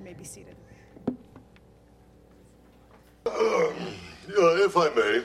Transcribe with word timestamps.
You 0.00 0.06
may 0.06 0.14
be 0.14 0.24
seated. 0.24 0.56
Uh, 3.24 3.70
if 4.26 4.76
I 4.76 4.88
may. 4.90 5.22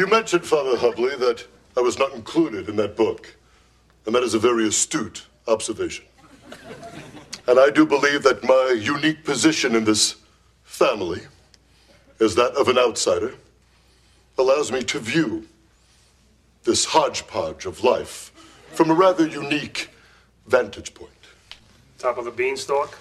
You 0.00 0.06
mentioned, 0.06 0.46
Father 0.46 0.78
Hubley, 0.78 1.18
that 1.18 1.46
I 1.76 1.80
was 1.80 1.98
not 1.98 2.14
included 2.14 2.70
in 2.70 2.76
that 2.76 2.96
book. 2.96 3.36
And 4.06 4.14
that 4.14 4.22
is 4.22 4.32
a 4.32 4.38
very 4.38 4.66
astute 4.66 5.26
observation. 5.46 6.06
And 7.46 7.60
I 7.60 7.68
do 7.68 7.84
believe 7.84 8.22
that 8.22 8.42
my 8.42 8.74
unique 8.80 9.24
position 9.24 9.76
in 9.76 9.84
this 9.84 10.16
family, 10.64 11.20
as 12.18 12.34
that 12.36 12.52
of 12.52 12.68
an 12.68 12.78
outsider, 12.78 13.34
allows 14.38 14.72
me 14.72 14.82
to 14.84 14.98
view 14.98 15.46
this 16.64 16.86
hodgepodge 16.86 17.66
of 17.66 17.84
life 17.84 18.32
from 18.72 18.90
a 18.90 18.94
rather 18.94 19.26
unique 19.26 19.90
vantage 20.46 20.94
point. 20.94 21.17
Top 21.98 22.16
of 22.16 22.24
the 22.24 22.30
beanstalk? 22.30 22.96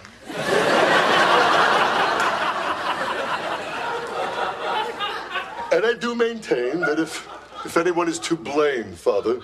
And 5.71 5.85
I 5.85 5.93
do 5.99 6.15
maintain 6.15 6.79
that 6.79 6.97
if, 6.97 7.29
if 7.63 7.77
anyone 7.77 8.07
is 8.07 8.17
to 8.19 8.35
blame, 8.35 8.93
Father, 8.93 9.41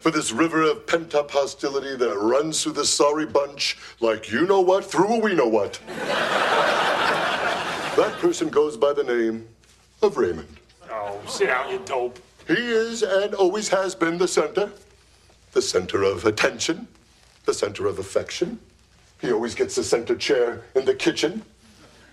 for 0.00 0.10
this 0.10 0.32
river 0.32 0.62
of 0.62 0.88
pent 0.88 1.14
up 1.14 1.30
hostility 1.30 1.94
that 1.94 2.16
runs 2.16 2.64
through 2.64 2.72
this 2.72 2.92
sorry 2.92 3.26
bunch, 3.26 3.78
like 4.00 4.28
you 4.32 4.44
know 4.44 4.60
what, 4.60 4.84
through 4.84 5.14
a 5.14 5.20
we 5.20 5.34
know 5.34 5.46
what, 5.46 5.78
that 7.96 8.16
person 8.18 8.48
goes 8.48 8.76
by 8.76 8.92
the 8.92 9.04
name 9.04 9.46
of 10.02 10.16
Raymond. 10.16 10.48
Oh, 10.90 11.20
sit 11.28 11.46
down, 11.46 11.70
you 11.70 11.78
dope. 11.84 12.18
He 12.48 12.54
is 12.54 13.04
and 13.04 13.34
always 13.34 13.68
has 13.68 13.94
been 13.94 14.18
the 14.18 14.26
center, 14.26 14.72
the 15.52 15.62
center 15.62 16.02
of 16.02 16.24
attention, 16.24 16.88
the 17.44 17.54
center 17.54 17.86
of 17.86 18.00
affection. 18.00 18.58
He 19.20 19.32
always 19.32 19.54
gets 19.54 19.74
the 19.74 19.84
center 19.84 20.14
chair 20.14 20.62
in 20.74 20.84
the 20.84 20.94
kitchen. 20.94 21.42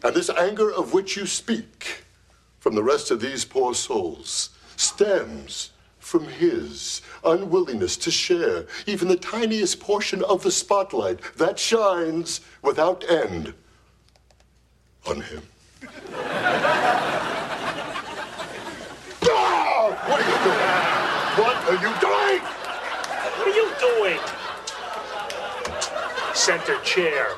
And 0.04 0.16
this 0.16 0.30
anger 0.30 0.72
of 0.72 0.94
which 0.94 1.16
you 1.16 1.26
speak 1.26 2.04
from 2.60 2.76
the 2.76 2.84
rest 2.84 3.12
of 3.12 3.20
these 3.22 3.46
poor 3.46 3.74
souls 3.74 4.50
stems 4.76 5.72
from 6.00 6.26
his 6.26 7.02
unwillingness 7.24 7.96
to 7.98 8.12
share 8.12 8.66
even 8.86 9.08
the 9.08 9.16
tiniest 9.16 9.80
portion 9.80 10.24
of 10.24 10.44
the 10.44 10.52
spotlight 10.52 11.20
that 11.38 11.58
shines 11.58 12.42
without 12.62 13.10
end 13.10 13.54
on 15.08 15.22
him. 15.22 15.44
Ah! 19.26 19.90
What 20.08 20.20
are 20.20 20.28
you 20.30 20.38
doing? 20.44 20.84
What 21.40 21.56
are 21.68 21.80
you 21.80 21.92
doing? 22.02 22.42
What 23.38 23.48
are 23.48 23.56
you 23.56 23.68
doing? 23.80 24.20
Center 26.44 26.78
chair. 26.82 27.30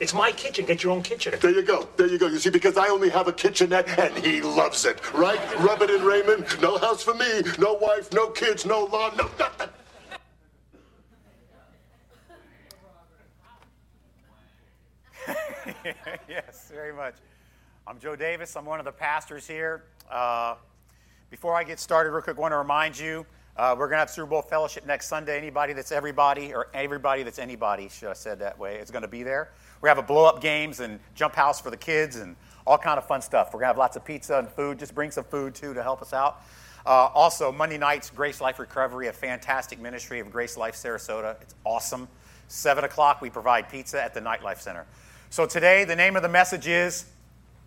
It's 0.00 0.12
my 0.12 0.32
kitchen. 0.32 0.66
Get 0.66 0.82
your 0.82 0.92
own 0.92 1.04
kitchen. 1.04 1.32
There 1.40 1.52
you 1.52 1.62
go. 1.62 1.88
There 1.96 2.08
you 2.08 2.18
go. 2.18 2.26
You 2.26 2.40
see, 2.40 2.50
because 2.50 2.76
I 2.76 2.88
only 2.88 3.08
have 3.08 3.28
a 3.28 3.32
kitchenette 3.32 3.88
and 3.96 4.18
he 4.18 4.42
loves 4.42 4.84
it, 4.84 5.00
right? 5.14 5.38
Rub 5.60 5.80
it 5.80 5.90
in, 5.90 6.04
Raymond. 6.04 6.44
No 6.60 6.76
house 6.76 7.00
for 7.04 7.14
me. 7.14 7.42
No 7.60 7.74
wife. 7.74 8.12
No 8.12 8.30
kids. 8.30 8.66
No 8.66 8.86
lawn. 8.86 9.16
No 9.16 9.30
nothing. 9.38 9.68
yes, 16.28 16.68
very 16.74 16.92
much. 16.92 17.14
I'm 17.86 18.00
Joe 18.00 18.16
Davis. 18.16 18.56
I'm 18.56 18.64
one 18.64 18.80
of 18.80 18.84
the 18.84 18.90
pastors 18.90 19.46
here. 19.46 19.84
Uh, 20.10 20.56
before 21.30 21.54
I 21.54 21.62
get 21.62 21.78
started, 21.78 22.10
real 22.10 22.22
quick, 22.22 22.36
I 22.36 22.40
want 22.40 22.50
to 22.50 22.58
remind 22.58 22.98
you 22.98 23.24
uh, 23.58 23.74
we're 23.76 23.88
going 23.88 23.96
to 23.96 23.98
have 23.98 24.10
Super 24.10 24.28
Bowl 24.28 24.40
fellowship 24.40 24.86
next 24.86 25.08
Sunday. 25.08 25.36
Anybody 25.36 25.72
that's 25.72 25.90
everybody, 25.90 26.54
or 26.54 26.68
everybody 26.72 27.24
that's 27.24 27.40
anybody, 27.40 27.88
should 27.88 28.08
I 28.08 28.12
said 28.12 28.38
that 28.38 28.56
way, 28.56 28.76
is 28.76 28.92
going 28.92 29.02
to 29.02 29.08
be 29.08 29.24
there. 29.24 29.50
We're 29.80 29.88
going 29.88 29.96
to 29.96 30.00
have 30.02 30.10
a 30.10 30.12
blow 30.12 30.26
up 30.26 30.40
games 30.40 30.78
and 30.78 31.00
jump 31.16 31.34
house 31.34 31.60
for 31.60 31.70
the 31.70 31.76
kids 31.76 32.16
and 32.16 32.36
all 32.68 32.78
kind 32.78 32.98
of 32.98 33.06
fun 33.06 33.20
stuff. 33.20 33.48
We're 33.48 33.58
going 33.58 33.64
to 33.64 33.70
have 33.70 33.78
lots 33.78 33.96
of 33.96 34.04
pizza 34.04 34.38
and 34.38 34.48
food. 34.48 34.78
Just 34.78 34.94
bring 34.94 35.10
some 35.10 35.24
food 35.24 35.56
too 35.56 35.74
to 35.74 35.82
help 35.82 36.02
us 36.02 36.12
out. 36.12 36.42
Uh, 36.86 37.10
also, 37.14 37.50
Monday 37.50 37.78
nights, 37.78 38.10
Grace 38.10 38.40
Life 38.40 38.60
Recovery, 38.60 39.08
a 39.08 39.12
fantastic 39.12 39.80
ministry 39.80 40.20
of 40.20 40.30
Grace 40.30 40.56
Life 40.56 40.76
Sarasota. 40.76 41.34
It's 41.42 41.56
awesome. 41.64 42.06
7 42.46 42.84
o'clock, 42.84 43.20
we 43.20 43.28
provide 43.28 43.68
pizza 43.68 44.02
at 44.02 44.14
the 44.14 44.20
Nightlife 44.20 44.60
Center. 44.60 44.86
So 45.30 45.46
today, 45.46 45.84
the 45.84 45.96
name 45.96 46.14
of 46.14 46.22
the 46.22 46.28
message 46.28 46.68
is 46.68 47.06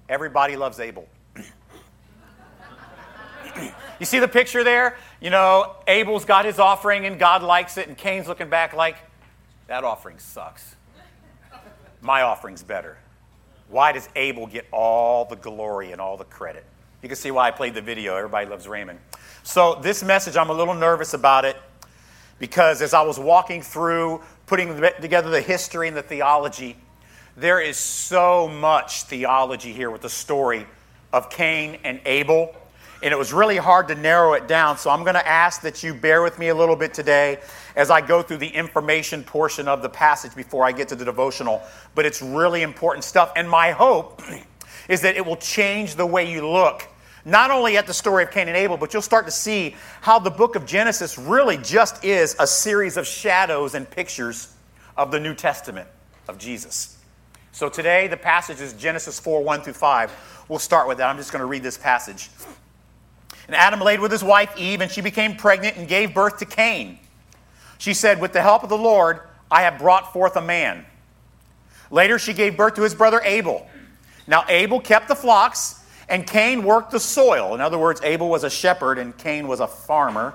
Everybody 0.07 0.55
Loves 0.55 0.79
Abel. 0.79 1.07
You 4.01 4.05
see 4.07 4.17
the 4.17 4.27
picture 4.27 4.63
there? 4.63 4.97
You 5.19 5.29
know, 5.29 5.75
Abel's 5.85 6.25
got 6.25 6.45
his 6.45 6.57
offering 6.57 7.05
and 7.05 7.19
God 7.19 7.43
likes 7.43 7.77
it, 7.77 7.87
and 7.87 7.95
Cain's 7.95 8.27
looking 8.27 8.49
back 8.49 8.73
like, 8.73 8.97
that 9.67 9.83
offering 9.83 10.17
sucks. 10.17 10.75
My 12.01 12.23
offering's 12.23 12.63
better. 12.63 12.97
Why 13.69 13.91
does 13.91 14.09
Abel 14.15 14.47
get 14.47 14.65
all 14.71 15.25
the 15.25 15.35
glory 15.35 15.91
and 15.91 16.01
all 16.01 16.17
the 16.17 16.25
credit? 16.25 16.65
You 17.03 17.09
can 17.09 17.15
see 17.15 17.29
why 17.29 17.47
I 17.47 17.51
played 17.51 17.75
the 17.75 17.81
video. 17.81 18.15
Everybody 18.15 18.49
loves 18.49 18.67
Raymond. 18.67 18.97
So, 19.43 19.75
this 19.75 20.03
message, 20.03 20.35
I'm 20.35 20.49
a 20.49 20.53
little 20.53 20.73
nervous 20.73 21.13
about 21.13 21.45
it 21.45 21.57
because 22.39 22.81
as 22.81 22.95
I 22.95 23.03
was 23.03 23.19
walking 23.19 23.61
through 23.61 24.21
putting 24.47 24.81
together 24.99 25.29
the 25.29 25.41
history 25.41 25.87
and 25.87 25.95
the 25.95 26.01
theology, 26.01 26.75
there 27.37 27.61
is 27.61 27.77
so 27.77 28.47
much 28.47 29.03
theology 29.03 29.71
here 29.73 29.91
with 29.91 30.01
the 30.01 30.09
story 30.09 30.65
of 31.13 31.29
Cain 31.29 31.79
and 31.83 32.01
Abel. 32.05 32.55
And 33.03 33.11
it 33.11 33.17
was 33.17 33.33
really 33.33 33.57
hard 33.57 33.87
to 33.87 33.95
narrow 33.95 34.33
it 34.33 34.47
down. 34.47 34.77
So 34.77 34.89
I'm 34.89 35.03
going 35.03 35.15
to 35.15 35.27
ask 35.27 35.61
that 35.61 35.81
you 35.83 35.93
bear 35.93 36.21
with 36.21 36.37
me 36.37 36.49
a 36.49 36.55
little 36.55 36.75
bit 36.75 36.93
today 36.93 37.39
as 37.75 37.89
I 37.89 38.01
go 38.01 38.21
through 38.21 38.37
the 38.37 38.47
information 38.47 39.23
portion 39.23 39.67
of 39.67 39.81
the 39.81 39.89
passage 39.89 40.35
before 40.35 40.65
I 40.65 40.71
get 40.71 40.87
to 40.89 40.95
the 40.95 41.05
devotional. 41.05 41.61
But 41.95 42.05
it's 42.05 42.21
really 42.21 42.61
important 42.61 43.03
stuff. 43.03 43.31
And 43.35 43.49
my 43.49 43.71
hope 43.71 44.21
is 44.87 45.01
that 45.01 45.15
it 45.15 45.25
will 45.25 45.37
change 45.37 45.95
the 45.95 46.05
way 46.05 46.31
you 46.31 46.47
look 46.47 46.87
not 47.25 47.51
only 47.51 47.77
at 47.77 47.87
the 47.87 47.93
story 47.93 48.23
of 48.23 48.31
Cain 48.31 48.47
and 48.47 48.57
Abel, 48.57 48.77
but 48.77 48.93
you'll 48.93 49.01
start 49.01 49.25
to 49.25 49.31
see 49.31 49.75
how 50.01 50.19
the 50.19 50.31
book 50.31 50.55
of 50.55 50.65
Genesis 50.65 51.17
really 51.17 51.57
just 51.57 52.03
is 52.03 52.35
a 52.39 52.47
series 52.47 52.97
of 52.97 53.05
shadows 53.05 53.75
and 53.75 53.89
pictures 53.89 54.53
of 54.97 55.11
the 55.11 55.19
New 55.19 55.35
Testament 55.35 55.87
of 56.27 56.37
Jesus. 56.37 56.97
So 57.51 57.69
today, 57.69 58.07
the 58.07 58.17
passage 58.17 58.61
is 58.61 58.73
Genesis 58.73 59.19
4 59.19 59.43
1 59.43 59.61
through 59.61 59.73
5. 59.73 60.45
We'll 60.47 60.59
start 60.59 60.87
with 60.87 60.97
that. 60.97 61.09
I'm 61.09 61.17
just 61.17 61.31
going 61.31 61.41
to 61.41 61.45
read 61.45 61.63
this 61.63 61.77
passage. 61.77 62.29
And 63.51 63.57
Adam 63.57 63.81
laid 63.81 63.99
with 63.99 64.13
his 64.13 64.23
wife 64.23 64.57
Eve, 64.57 64.79
and 64.79 64.89
she 64.89 65.01
became 65.01 65.35
pregnant 65.35 65.75
and 65.75 65.85
gave 65.85 66.13
birth 66.13 66.37
to 66.37 66.45
Cain. 66.45 66.97
She 67.79 67.93
said, 67.93 68.21
With 68.21 68.31
the 68.31 68.41
help 68.41 68.63
of 68.63 68.69
the 68.69 68.77
Lord, 68.77 69.19
I 69.51 69.63
have 69.63 69.77
brought 69.77 70.13
forth 70.13 70.37
a 70.37 70.41
man. 70.41 70.85
Later, 71.89 72.17
she 72.17 72.31
gave 72.31 72.55
birth 72.55 72.75
to 72.75 72.81
his 72.83 72.95
brother 72.95 73.19
Abel. 73.25 73.67
Now, 74.25 74.45
Abel 74.47 74.79
kept 74.79 75.09
the 75.09 75.17
flocks 75.17 75.83
and 76.07 76.25
Cain 76.25 76.63
worked 76.63 76.91
the 76.91 76.99
soil. 77.01 77.53
In 77.53 77.59
other 77.59 77.77
words, 77.77 77.99
Abel 78.05 78.29
was 78.29 78.45
a 78.45 78.49
shepherd 78.49 78.97
and 78.97 79.17
Cain 79.17 79.49
was 79.49 79.59
a 79.59 79.67
farmer. 79.67 80.33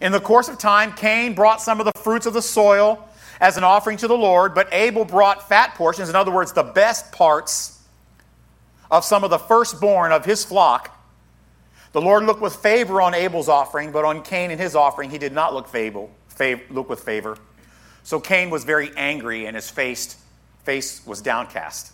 In 0.00 0.12
the 0.12 0.20
course 0.20 0.46
of 0.48 0.58
time, 0.58 0.92
Cain 0.92 1.34
brought 1.34 1.60
some 1.60 1.80
of 1.80 1.86
the 1.86 2.00
fruits 2.02 2.26
of 2.26 2.34
the 2.34 2.42
soil 2.42 3.04
as 3.40 3.56
an 3.56 3.64
offering 3.64 3.96
to 3.96 4.06
the 4.06 4.16
Lord, 4.16 4.54
but 4.54 4.68
Abel 4.70 5.04
brought 5.04 5.48
fat 5.48 5.74
portions, 5.74 6.08
in 6.08 6.14
other 6.14 6.30
words, 6.30 6.52
the 6.52 6.62
best 6.62 7.10
parts 7.10 7.82
of 8.92 9.04
some 9.04 9.24
of 9.24 9.30
the 9.30 9.38
firstborn 9.38 10.12
of 10.12 10.24
his 10.24 10.44
flock. 10.44 10.95
The 11.96 12.02
Lord 12.02 12.24
looked 12.24 12.42
with 12.42 12.54
favor 12.56 13.00
on 13.00 13.14
Abel's 13.14 13.48
offering, 13.48 13.90
but 13.90 14.04
on 14.04 14.22
Cain 14.22 14.50
and 14.50 14.60
his 14.60 14.76
offering, 14.76 15.08
he 15.08 15.16
did 15.16 15.32
not 15.32 15.54
look, 15.54 15.66
favor, 15.66 16.08
fav- 16.30 16.60
look 16.68 16.90
with 16.90 17.00
favor. 17.00 17.38
So 18.02 18.20
Cain 18.20 18.50
was 18.50 18.64
very 18.64 18.90
angry, 18.98 19.46
and 19.46 19.56
his 19.56 19.70
face, 19.70 20.18
face 20.62 21.00
was 21.06 21.22
downcast. 21.22 21.92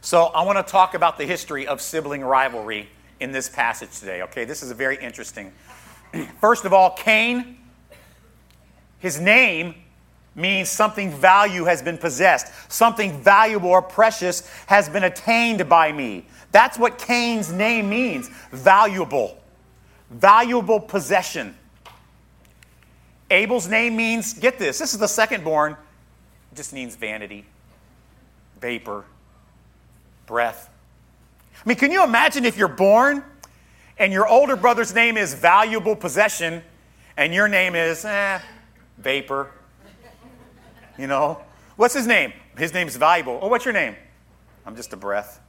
So 0.00 0.24
I 0.24 0.42
want 0.42 0.58
to 0.58 0.68
talk 0.68 0.94
about 0.94 1.18
the 1.18 1.24
history 1.24 1.68
of 1.68 1.80
sibling 1.80 2.22
rivalry 2.22 2.88
in 3.20 3.30
this 3.30 3.48
passage 3.48 3.96
today, 4.00 4.22
okay? 4.22 4.44
This 4.44 4.60
is 4.60 4.72
a 4.72 4.74
very 4.74 4.96
interesting. 4.96 5.52
First 6.40 6.64
of 6.64 6.72
all, 6.72 6.90
Cain, 6.96 7.58
his 8.98 9.20
name 9.20 9.76
means 10.34 10.68
something 10.68 11.10
value 11.10 11.64
has 11.64 11.82
been 11.82 11.98
possessed, 11.98 12.52
something 12.68 13.20
valuable 13.22 13.70
or 13.70 13.82
precious 13.82 14.48
has 14.66 14.88
been 14.88 15.04
attained 15.04 15.68
by 15.68 15.92
me. 15.92 16.26
That's 16.52 16.78
what 16.78 16.98
Cain's 16.98 17.52
name 17.52 17.88
means 17.88 18.28
valuable, 18.50 19.40
valuable 20.10 20.80
possession. 20.80 21.56
Abel's 23.30 23.68
name 23.68 23.96
means, 23.96 24.34
get 24.34 24.58
this, 24.58 24.78
this 24.78 24.92
is 24.92 24.98
the 24.98 25.08
second 25.08 25.44
born, 25.44 25.72
it 25.72 26.56
just 26.56 26.72
means 26.72 26.94
vanity, 26.94 27.44
vapor, 28.60 29.04
breath. 30.26 30.70
I 31.54 31.68
mean, 31.68 31.76
can 31.76 31.90
you 31.90 32.04
imagine 32.04 32.44
if 32.44 32.56
you're 32.56 32.68
born 32.68 33.24
and 33.98 34.12
your 34.12 34.26
older 34.26 34.56
brother's 34.56 34.94
name 34.94 35.16
is 35.16 35.34
valuable 35.34 35.96
possession 35.96 36.62
and 37.16 37.32
your 37.32 37.48
name 37.48 37.74
is, 37.74 38.04
eh, 38.04 38.40
vapor? 38.98 39.50
You 40.98 41.06
know? 41.06 41.40
What's 41.76 41.94
his 41.94 42.06
name? 42.06 42.32
His 42.56 42.72
name's 42.72 42.96
valuable. 42.96 43.38
Oh, 43.42 43.48
what's 43.48 43.64
your 43.64 43.74
name? 43.74 43.96
I'm 44.64 44.76
just 44.76 44.92
a 44.92 44.96
breath. 44.96 45.40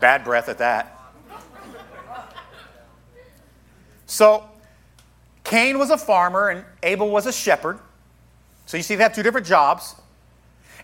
Bad 0.00 0.24
breath 0.24 0.48
at 0.48 0.58
that. 0.58 0.92
So, 4.06 4.48
Cain 5.42 5.78
was 5.78 5.90
a 5.90 5.98
farmer 5.98 6.48
and 6.48 6.64
Abel 6.82 7.10
was 7.10 7.26
a 7.26 7.32
shepherd. 7.32 7.78
So 8.66 8.76
you 8.76 8.82
see, 8.82 8.94
they 8.94 9.02
have 9.02 9.14
two 9.14 9.22
different 9.22 9.46
jobs. 9.46 9.94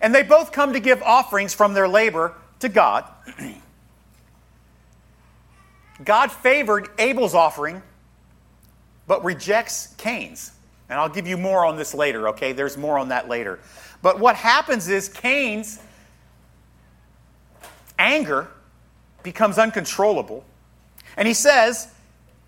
And 0.00 0.14
they 0.14 0.22
both 0.22 0.50
come 0.50 0.72
to 0.72 0.80
give 0.80 1.02
offerings 1.02 1.54
from 1.54 1.74
their 1.74 1.88
labor 1.88 2.34
to 2.60 2.68
God. 2.68 3.04
God 6.04 6.32
favored 6.32 6.88
Abel's 6.98 7.34
offering, 7.34 7.82
but 9.06 9.24
rejects 9.24 9.94
Cain's. 9.98 10.52
And 10.88 10.98
I'll 10.98 11.08
give 11.08 11.26
you 11.26 11.36
more 11.36 11.64
on 11.64 11.76
this 11.76 11.94
later, 11.94 12.28
okay? 12.28 12.52
There's 12.52 12.76
more 12.76 12.98
on 12.98 13.08
that 13.08 13.28
later. 13.28 13.58
But 14.02 14.18
what 14.18 14.36
happens 14.36 14.88
is 14.88 15.08
Cain's 15.08 15.78
anger 17.98 18.48
becomes 19.22 19.58
uncontrollable. 19.58 20.44
And 21.16 21.28
he 21.28 21.34
says 21.34 21.88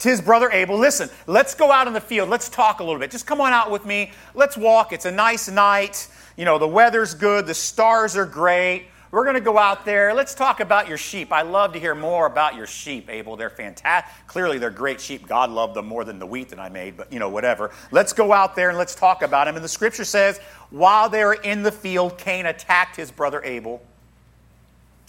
to 0.01 0.09
his 0.09 0.21
brother 0.21 0.51
Abel, 0.51 0.77
Listen, 0.77 1.09
let's 1.27 1.55
go 1.55 1.71
out 1.71 1.87
in 1.87 1.93
the 1.93 2.01
field. 2.01 2.29
Let's 2.29 2.49
talk 2.49 2.81
a 2.81 2.85
little 2.85 2.99
bit. 2.99 3.11
Just 3.11 3.27
come 3.27 3.41
on 3.41 3.53
out 3.53 3.71
with 3.71 3.87
me. 3.87 4.13
Let's 4.35 4.57
walk. 4.57 4.93
It's 4.93 5.05
a 5.05 5.11
nice 5.11 5.49
night. 5.49 6.09
You 6.37 6.45
know, 6.45 6.59
the 6.59 6.69
weather's 6.69 7.15
good. 7.15 7.47
The 7.47 7.55
stars 7.55 8.17
are 8.17 8.27
great. 8.27 8.89
We're 9.15 9.23
going 9.23 9.35
to 9.35 9.41
go 9.41 9.59
out 9.59 9.85
there. 9.85 10.13
Let's 10.13 10.35
talk 10.35 10.59
about 10.59 10.89
your 10.89 10.99
sheep. 10.99 11.33
I 11.33 11.43
love 11.43 11.75
to 11.75 11.79
hear 11.79 11.95
more 11.95 12.27
about 12.27 12.57
your 12.57 12.67
sheep, 12.67 13.09
Abel. 13.09 13.37
They're 13.37 13.49
fantastic. 13.49 14.27
Clearly, 14.27 14.59
they're 14.59 14.71
great 14.71 15.01
sheep. 15.01 15.29
God 15.29 15.51
loved 15.51 15.75
them 15.75 15.87
more 15.87 16.03
than 16.03 16.19
the 16.19 16.27
wheat 16.27 16.49
that 16.49 16.59
I 16.59 16.69
made, 16.69 16.97
but 16.97 17.13
you 17.13 17.21
know, 17.21 17.29
whatever. 17.29 17.71
Let's 17.93 18.13
go 18.13 18.33
out 18.33 18.57
there 18.57 18.71
and 18.71 18.77
let's 18.77 18.97
talk 18.97 19.23
about 19.23 19.45
them. 19.45 19.55
And 19.55 19.65
the 19.65 19.69
scripture 19.69 20.05
says, 20.05 20.41
while 20.71 21.09
they 21.09 21.25
were 21.25 21.35
in 21.35 21.63
the 21.63 21.71
field, 21.71 22.19
Cain 22.19 22.47
attacked 22.47 22.97
his 22.97 23.13
brother 23.13 23.41
Abel 23.45 23.81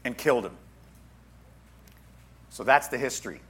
and 0.03 0.15
killed 0.15 0.45
him. 0.45 0.55
So 2.51 2.63
that's 2.63 2.89
the 2.89 2.99
history. 2.99 3.41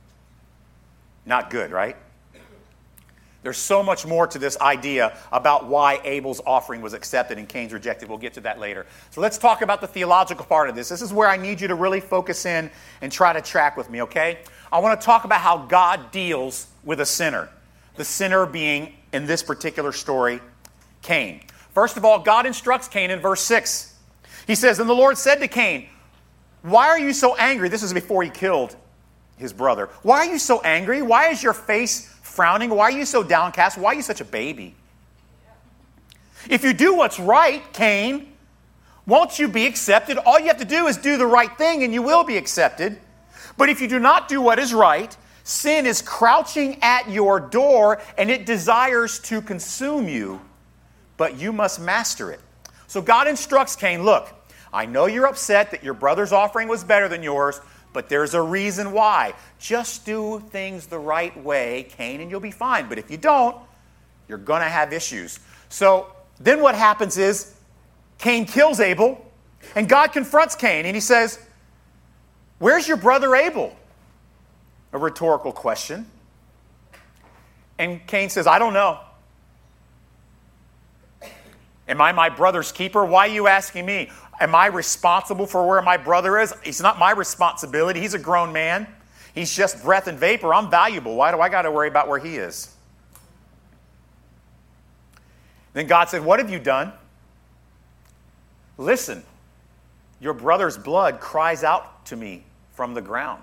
Not 1.25 1.49
good, 1.49 1.69
right? 1.69 1.97
There's 3.45 3.59
so 3.59 3.83
much 3.83 4.07
more 4.07 4.25
to 4.25 4.39
this 4.39 4.59
idea 4.59 5.15
about 5.31 5.67
why 5.67 6.01
Abel's 6.03 6.41
offering 6.47 6.81
was 6.81 6.93
accepted 6.93 7.37
and 7.37 7.47
Cain's 7.47 7.73
rejected. 7.73 8.09
We'll 8.09 8.17
get 8.17 8.33
to 8.33 8.41
that 8.41 8.59
later. 8.59 8.87
So 9.11 9.21
let's 9.21 9.37
talk 9.37 9.61
about 9.61 9.81
the 9.81 9.87
theological 9.87 10.45
part 10.47 10.67
of 10.67 10.73
this. 10.73 10.89
This 10.89 11.03
is 11.03 11.13
where 11.13 11.27
I 11.29 11.37
need 11.37 11.61
you 11.61 11.67
to 11.67 11.75
really 11.75 11.99
focus 11.99 12.47
in 12.47 12.71
and 13.03 13.11
try 13.11 13.33
to 13.33 13.41
track 13.41 13.77
with 13.77 13.87
me, 13.87 14.01
okay? 14.01 14.39
I 14.71 14.79
want 14.79 14.99
to 14.99 15.05
talk 15.05 15.25
about 15.25 15.41
how 15.41 15.59
God 15.59 16.09
deals 16.09 16.65
with 16.83 17.01
a 17.01 17.05
sinner. 17.05 17.47
The 17.97 18.03
sinner 18.03 18.47
being, 18.47 18.95
in 19.13 19.27
this 19.27 19.43
particular 19.43 19.91
story, 19.91 20.41
Cain. 21.03 21.41
First 21.71 21.97
of 21.97 22.03
all, 22.03 22.17
God 22.17 22.47
instructs 22.47 22.87
Cain 22.87 23.11
in 23.11 23.19
verse 23.19 23.41
6. 23.41 23.95
He 24.47 24.55
says, 24.55 24.79
And 24.79 24.89
the 24.89 24.95
Lord 24.95 25.19
said 25.19 25.35
to 25.35 25.47
Cain, 25.47 25.87
Why 26.63 26.87
are 26.87 26.97
you 26.97 27.13
so 27.13 27.35
angry? 27.35 27.69
This 27.69 27.83
is 27.83 27.93
before 27.93 28.23
he 28.23 28.31
killed 28.31 28.75
his 29.37 29.53
brother. 29.53 29.89
Why 30.01 30.25
are 30.25 30.31
you 30.31 30.39
so 30.39 30.61
angry? 30.61 31.03
Why 31.03 31.27
is 31.27 31.43
your 31.43 31.53
face 31.53 32.14
frowning? 32.35 32.69
Why 32.69 32.83
are 32.83 32.91
you 32.91 33.05
so 33.05 33.23
downcast? 33.23 33.77
Why 33.77 33.91
are 33.91 33.95
you 33.95 34.01
such 34.01 34.21
a 34.21 34.25
baby? 34.25 34.75
If 36.49 36.63
you 36.63 36.73
do 36.73 36.95
what's 36.95 37.19
right, 37.19 37.61
Cain, 37.73 38.33
won't 39.07 39.39
you 39.39 39.47
be 39.47 39.65
accepted? 39.65 40.17
All 40.17 40.39
you 40.39 40.47
have 40.47 40.57
to 40.57 40.65
do 40.65 40.87
is 40.87 40.97
do 40.97 41.17
the 41.17 41.25
right 41.25 41.55
thing 41.57 41.83
and 41.83 41.93
you 41.93 42.01
will 42.01 42.23
be 42.23 42.37
accepted. 42.37 42.99
But 43.57 43.69
if 43.69 43.81
you 43.81 43.87
do 43.87 43.99
not 43.99 44.27
do 44.27 44.41
what 44.41 44.59
is 44.59 44.73
right, 44.73 45.15
sin 45.43 45.85
is 45.85 46.01
crouching 46.01 46.77
at 46.81 47.09
your 47.09 47.39
door 47.39 48.01
and 48.17 48.29
it 48.29 48.45
desires 48.45 49.19
to 49.19 49.41
consume 49.41 50.07
you, 50.07 50.41
but 51.17 51.37
you 51.37 51.53
must 51.53 51.79
master 51.79 52.31
it. 52.31 52.41
So 52.87 53.01
God 53.01 53.27
instructs 53.27 53.75
Cain 53.75 54.03
look, 54.03 54.33
I 54.73 54.85
know 54.85 55.05
you're 55.05 55.27
upset 55.27 55.71
that 55.71 55.83
your 55.83 55.93
brother's 55.93 56.33
offering 56.33 56.67
was 56.67 56.83
better 56.83 57.07
than 57.07 57.23
yours, 57.23 57.61
but 57.95 58.09
there's 58.09 58.33
a 58.33 58.41
reason 58.41 58.91
why. 58.91 59.33
Just 59.57 60.05
do 60.05 60.43
things 60.49 60.85
the 60.85 60.99
right 60.99 61.35
way, 61.41 61.87
Cain, 61.97 62.19
and 62.19 62.29
you'll 62.29 62.41
be 62.41 62.51
fine. 62.51 62.89
But 62.89 62.99
if 62.99 63.09
you 63.09 63.15
don't, 63.15 63.57
you're 64.27 64.37
going 64.37 64.61
to 64.61 64.67
have 64.67 64.91
issues. 64.91 65.39
So 65.69 66.13
then 66.39 66.61
what 66.61 66.75
happens 66.75 67.17
is 67.17 67.55
Cain 68.17 68.45
kills 68.45 68.81
Abel, 68.81 69.25
and 69.75 69.87
God 69.87 70.11
confronts 70.11 70.55
Cain, 70.55 70.85
and 70.85 70.93
he 70.93 70.99
says, 70.99 71.39
Where's 72.59 72.85
your 72.85 72.97
brother 72.97 73.33
Abel? 73.33 73.73
A 74.91 74.97
rhetorical 74.97 75.53
question. 75.53 76.05
And 77.79 78.05
Cain 78.07 78.29
says, 78.29 78.45
I 78.45 78.59
don't 78.59 78.73
know. 78.73 78.99
Am 81.87 82.01
I 82.01 82.11
my 82.11 82.27
brother's 82.27 82.73
keeper? 82.73 83.05
Why 83.05 83.27
are 83.27 83.31
you 83.31 83.47
asking 83.47 83.85
me? 83.85 84.09
Am 84.39 84.53
I 84.53 84.67
responsible 84.67 85.45
for 85.45 85.67
where 85.67 85.81
my 85.81 85.97
brother 85.97 86.39
is? 86.39 86.53
It's 86.63 86.81
not 86.81 86.99
my 86.99 87.11
responsibility. 87.11 88.01
He's 88.01 88.13
a 88.13 88.19
grown 88.19 88.51
man. 88.51 88.87
He's 89.33 89.53
just 89.53 89.81
breath 89.83 90.07
and 90.07 90.17
vapor. 90.17 90.53
I'm 90.53 90.69
valuable. 90.69 91.15
Why 91.15 91.31
do 91.31 91.39
I 91.39 91.49
got 91.49 91.63
to 91.63 91.71
worry 91.71 91.87
about 91.87 92.07
where 92.07 92.19
he 92.19 92.35
is? 92.35 92.73
Then 95.73 95.87
God 95.87 96.09
said, 96.09 96.23
What 96.23 96.39
have 96.39 96.49
you 96.49 96.59
done? 96.59 96.93
Listen, 98.77 99.23
your 100.19 100.33
brother's 100.33 100.77
blood 100.77 101.19
cries 101.19 101.63
out 101.63 102.05
to 102.07 102.15
me 102.15 102.43
from 102.73 102.93
the 102.93 103.01
ground. 103.01 103.41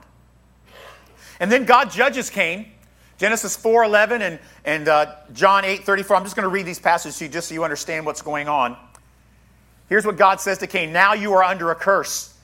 And 1.41 1.51
then 1.51 1.65
God 1.65 1.91
judges 1.91 2.31
Cain. 2.31 2.67
Genesis 3.19 3.57
4:11 3.57 4.21
and, 4.21 4.39
and 4.65 4.89
uh, 4.89 5.15
John 5.33 5.63
8:34. 5.63 6.17
I'm 6.17 6.25
just 6.25 6.35
going 6.35 6.43
to 6.43 6.49
read 6.49 6.67
these 6.67 6.81
passages 6.81 7.19
to 7.19 7.25
you 7.25 7.31
just 7.31 7.49
so 7.49 7.55
you 7.55 7.63
understand 7.63 8.05
what's 8.05 8.23
going 8.23 8.49
on. 8.49 8.77
Here's 9.89 10.07
what 10.07 10.17
God 10.17 10.41
says 10.41 10.59
to 10.59 10.67
Cain 10.67 10.93
Now 10.93 11.15
you 11.15 11.33
are 11.35 11.43
under 11.43 11.71
a 11.71 11.75
curse 11.75 12.35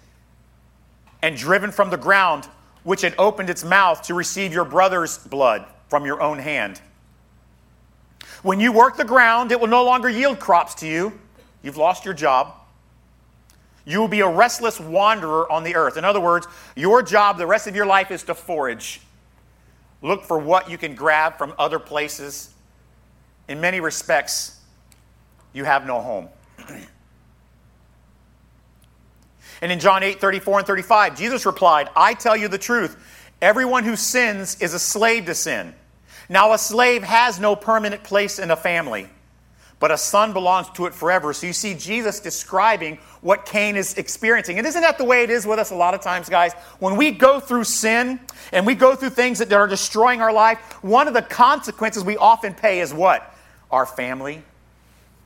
and 1.22 1.36
driven 1.36 1.70
from 1.70 1.90
the 1.90 1.96
ground, 1.96 2.48
which 2.84 3.02
had 3.02 3.14
opened 3.18 3.50
its 3.50 3.64
mouth 3.64 4.02
to 4.02 4.14
receive 4.14 4.52
your 4.52 4.64
brother's 4.64 5.18
blood 5.18 5.64
from 5.88 6.04
your 6.04 6.20
own 6.22 6.38
hand. 6.38 6.80
When 8.42 8.60
you 8.60 8.72
work 8.72 8.96
the 8.96 9.04
ground, 9.04 9.50
it 9.50 9.58
will 9.58 9.66
no 9.66 9.84
longer 9.84 10.08
yield 10.08 10.38
crops 10.38 10.74
to 10.76 10.86
you. 10.86 11.18
You've 11.62 11.76
lost 11.76 12.04
your 12.04 12.14
job. 12.14 12.54
You 13.84 14.00
will 14.00 14.08
be 14.08 14.20
a 14.20 14.28
restless 14.28 14.78
wanderer 14.78 15.50
on 15.50 15.64
the 15.64 15.74
earth. 15.74 15.96
In 15.96 16.04
other 16.04 16.20
words, 16.20 16.46
your 16.76 17.02
job 17.02 17.38
the 17.38 17.46
rest 17.46 17.66
of 17.66 17.74
your 17.74 17.86
life 17.86 18.10
is 18.10 18.22
to 18.24 18.34
forage. 18.34 19.00
Look 20.02 20.24
for 20.24 20.38
what 20.38 20.70
you 20.70 20.78
can 20.78 20.94
grab 20.94 21.36
from 21.36 21.54
other 21.58 21.78
places. 21.78 22.50
In 23.48 23.60
many 23.60 23.80
respects, 23.80 24.60
you 25.52 25.64
have 25.64 25.86
no 25.86 26.00
home. 26.00 26.28
And 29.60 29.72
in 29.72 29.80
John 29.80 30.02
8, 30.02 30.20
34 30.20 30.58
and 30.58 30.66
35, 30.66 31.18
Jesus 31.18 31.46
replied, 31.46 31.88
I 31.96 32.14
tell 32.14 32.36
you 32.36 32.48
the 32.48 32.58
truth. 32.58 32.96
Everyone 33.40 33.84
who 33.84 33.96
sins 33.96 34.60
is 34.60 34.74
a 34.74 34.78
slave 34.78 35.26
to 35.26 35.34
sin. 35.34 35.74
Now, 36.28 36.52
a 36.52 36.58
slave 36.58 37.02
has 37.02 37.40
no 37.40 37.56
permanent 37.56 38.04
place 38.04 38.38
in 38.38 38.50
a 38.50 38.56
family, 38.56 39.08
but 39.80 39.90
a 39.90 39.96
son 39.96 40.32
belongs 40.32 40.68
to 40.74 40.86
it 40.86 40.94
forever. 40.94 41.32
So 41.32 41.46
you 41.46 41.52
see 41.52 41.74
Jesus 41.74 42.20
describing 42.20 42.98
what 43.22 43.46
Cain 43.46 43.76
is 43.76 43.94
experiencing. 43.94 44.58
And 44.58 44.66
isn't 44.66 44.82
that 44.82 44.98
the 44.98 45.04
way 45.04 45.22
it 45.22 45.30
is 45.30 45.46
with 45.46 45.58
us 45.58 45.70
a 45.70 45.74
lot 45.74 45.94
of 45.94 46.02
times, 46.02 46.28
guys? 46.28 46.52
When 46.80 46.96
we 46.96 47.12
go 47.12 47.40
through 47.40 47.64
sin 47.64 48.20
and 48.52 48.66
we 48.66 48.74
go 48.74 48.94
through 48.94 49.10
things 49.10 49.38
that 49.38 49.52
are 49.52 49.66
destroying 49.66 50.20
our 50.20 50.32
life, 50.32 50.58
one 50.82 51.08
of 51.08 51.14
the 51.14 51.22
consequences 51.22 52.04
we 52.04 52.16
often 52.16 52.54
pay 52.54 52.80
is 52.80 52.92
what? 52.92 53.34
Our 53.70 53.86
family. 53.86 54.42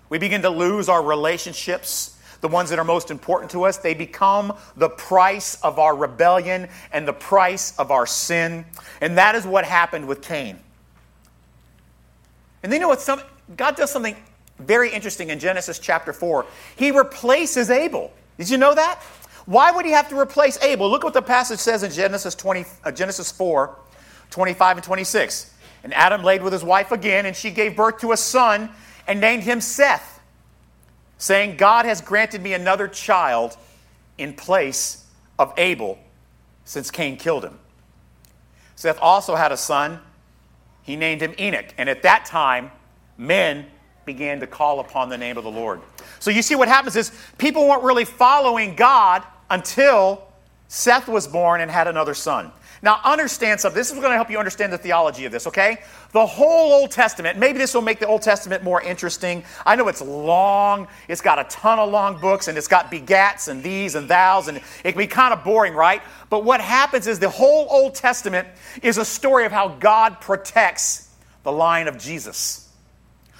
We 0.09 0.19
begin 0.19 0.43
to 0.43 0.51
lose 0.51 0.89
our 0.89 1.03
relationships 1.03 2.12
the 2.43 2.49
ones 2.49 2.71
that 2.71 2.79
are 2.79 2.85
most 2.85 3.11
important 3.11 3.53
to 3.53 3.65
us, 3.65 3.79
they 3.79 3.95
become 3.95 4.53
the 4.77 4.89
price 4.89 5.55
of 5.63 5.79
our 5.79 5.97
rebellion 5.97 6.69
and 6.93 7.09
the 7.09 7.13
price 7.13 7.75
of 7.79 7.91
our 7.91 8.05
sin. 8.05 8.67
And 9.01 9.17
that 9.17 9.37
is 9.37 9.47
what 9.47 9.65
happened 9.65 10.07
with 10.07 10.21
Cain. 10.23 10.59
And 12.63 12.71
then 12.71 12.81
you 12.81 12.83
know 12.83 12.89
what? 12.89 13.01
Some, 13.01 13.23
God 13.57 13.77
does 13.77 13.91
something 13.91 14.17
very 14.59 14.93
interesting 14.93 15.31
in 15.31 15.39
Genesis 15.39 15.79
chapter 15.79 16.13
4. 16.13 16.45
He 16.77 16.91
replaces 16.91 17.71
Abel. 17.71 18.13
Did 18.39 18.51
you 18.51 18.59
know 18.59 18.75
that? 18.75 19.01
Why 19.47 19.71
would 19.71 19.87
he 19.87 19.93
have 19.93 20.09
to 20.09 20.19
replace 20.19 20.61
Abel? 20.63 20.91
Look 20.91 21.05
what 21.05 21.15
the 21.15 21.23
passage 21.23 21.61
says 21.61 21.85
in 21.85 21.93
Genesis, 21.93 22.35
20, 22.35 22.65
uh, 22.85 22.93
Genesis 22.93 23.31
4 23.31 23.77
25 24.31 24.79
and 24.79 24.85
26. 24.85 25.55
And 25.85 25.93
Adam 25.93 26.23
laid 26.25 26.43
with 26.43 26.55
his 26.55 26.65
wife 26.65 26.91
again, 26.91 27.27
and 27.27 27.37
she 27.37 27.51
gave 27.51 27.77
birth 27.77 27.99
to 27.99 28.13
a 28.13 28.17
son 28.17 28.71
and 29.07 29.21
named 29.21 29.43
him 29.43 29.61
Seth 29.61 30.12
saying, 31.23 31.57
God 31.57 31.85
has 31.85 32.01
granted 32.01 32.43
me 32.43 32.53
another 32.53 32.89
child 32.89 33.57
in 34.19 34.35
place 34.35 35.07
of 35.39 35.55
Abel 35.57 35.97
since 36.65 36.91
Cain 36.91 37.17
killed 37.17 37.45
him. 37.45 37.61
Seth 38.75 38.99
also 39.01 39.37
had 39.37 39.53
a 39.53 39.57
son. 39.57 40.01
He 40.83 40.97
named 40.97 41.21
him 41.21 41.33
Enoch. 41.39 41.67
And 41.79 41.89
at 41.89 42.03
that 42.03 42.25
time, 42.25 42.73
men 43.17 43.67
began 44.05 44.41
to 44.41 44.49
call 44.49 44.81
upon 44.81 45.11
the 45.11 45.17
name 45.17 45.39
of 45.39 45.45
the 45.45 45.51
Lord. 45.51 45.81
So 46.19 46.33
you 46.33 46.43
see 46.43 46.57
what 46.57 46.67
happens 46.67 46.97
is 46.97 47.13
people 47.39 47.69
weren't 47.69 47.85
really 47.85 48.05
following 48.05 48.75
God 48.75 49.23
until 49.49 50.27
Seth 50.67 51.07
was 51.07 51.29
born 51.29 51.61
and 51.61 51.71
had 51.71 51.87
another 51.87 52.15
son. 52.15 52.51
Now, 52.85 52.99
understand 53.05 53.61
something. 53.61 53.79
This 53.79 53.93
is 53.93 53.95
going 53.95 54.11
to 54.11 54.17
help 54.17 54.29
you 54.29 54.39
understand 54.39 54.73
the 54.73 54.79
theology 54.79 55.25
of 55.25 55.31
this, 55.31 55.47
okay? 55.47 55.79
The 56.11 56.27
whole 56.27 56.73
Old 56.73 56.91
Testament, 56.91 57.39
maybe 57.39 57.59
this 57.59 57.75
will 57.75 57.83
make 57.83 58.01
the 58.01 58.09
Old 58.09 58.23
Testament 58.23 58.65
more 58.65 58.83
interesting. 58.83 59.45
I 59.65 59.77
know 59.77 59.87
it's 59.87 60.03
long, 60.03 60.89
it's 61.07 61.21
got 61.21 61.39
a 61.39 61.45
ton 61.45 61.79
of 61.79 61.91
long 61.91 62.21
books, 62.21 62.49
and 62.49 62.59
it's 62.59 62.67
got 62.67 62.91
begats 62.91 63.47
and 63.47 63.63
these 63.63 63.95
and 63.95 64.09
thous, 64.09 64.49
and 64.49 64.57
it 64.57 64.93
can 64.93 64.99
be 64.99 65.07
kind 65.07 65.33
of 65.33 65.45
boring, 65.45 65.75
right? 65.75 66.03
But 66.29 66.45
what 66.45 66.61
happens 66.61 67.07
is 67.07 67.21
the 67.21 67.31
whole 67.31 67.69
Old 67.71 67.95
Testament 67.95 68.49
is 68.83 68.99
a 68.99 69.05
story 69.05 69.47
of 69.47 69.53
how 69.53 69.69
God 69.69 70.21
protects 70.21 71.15
the 71.45 71.53
line 71.53 71.87
of 71.87 71.99
Jesus. 71.99 72.69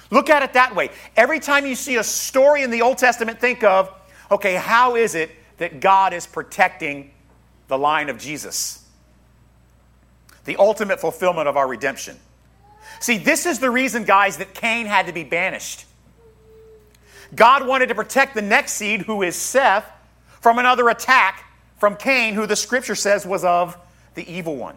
Look 0.09 0.29
at 0.29 0.41
it 0.41 0.53
that 0.53 0.73
way. 0.73 0.89
Every 1.17 1.41
time 1.41 1.65
you 1.65 1.75
see 1.75 1.97
a 1.97 2.03
story 2.03 2.63
in 2.63 2.71
the 2.71 2.81
Old 2.81 2.97
Testament, 2.97 3.41
think 3.41 3.61
of, 3.65 3.91
okay, 4.31 4.55
how 4.55 4.95
is 4.95 5.15
it 5.15 5.31
that 5.57 5.81
God 5.81 6.13
is 6.13 6.25
protecting 6.25 7.11
the 7.67 7.77
line 7.77 8.07
of 8.07 8.17
Jesus? 8.17 8.82
The 10.45 10.57
ultimate 10.57 10.99
fulfillment 10.99 11.47
of 11.47 11.57
our 11.57 11.67
redemption. 11.67 12.17
See, 12.99 13.17
this 13.17 13.45
is 13.45 13.59
the 13.59 13.69
reason, 13.69 14.03
guys, 14.03 14.37
that 14.37 14.53
Cain 14.53 14.85
had 14.85 15.07
to 15.07 15.13
be 15.13 15.23
banished. 15.23 15.85
God 17.35 17.65
wanted 17.65 17.87
to 17.87 17.95
protect 17.95 18.35
the 18.35 18.41
next 18.41 18.73
seed, 18.73 19.01
who 19.01 19.23
is 19.23 19.35
Seth, 19.35 19.85
from 20.41 20.59
another 20.59 20.89
attack 20.89 21.45
from 21.79 21.95
Cain, 21.95 22.33
who 22.33 22.45
the 22.45 22.55
scripture 22.55 22.95
says 22.95 23.25
was 23.25 23.43
of 23.43 23.77
the 24.15 24.31
evil 24.31 24.55
one. 24.55 24.75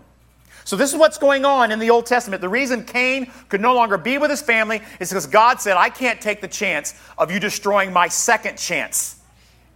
So, 0.65 0.75
this 0.75 0.91
is 0.91 0.99
what's 0.99 1.19
going 1.19 1.45
on 1.45 1.71
in 1.71 1.79
the 1.79 1.91
Old 1.91 2.07
Testament. 2.07 2.41
The 2.41 2.49
reason 2.49 2.85
Cain 2.85 3.31
could 3.49 3.61
no 3.61 3.75
longer 3.75 3.97
be 3.97 4.19
with 4.19 4.31
his 4.31 4.43
family 4.43 4.83
is 4.99 5.11
because 5.11 5.27
God 5.27 5.61
said, 5.61 5.77
I 5.77 5.91
can't 5.91 6.21
take 6.21 6.41
the 6.41 6.49
chance 6.49 6.95
of 7.17 7.31
you 7.31 7.39
destroying 7.39 7.93
my 7.93 8.09
second 8.09 8.59
chance 8.59 9.21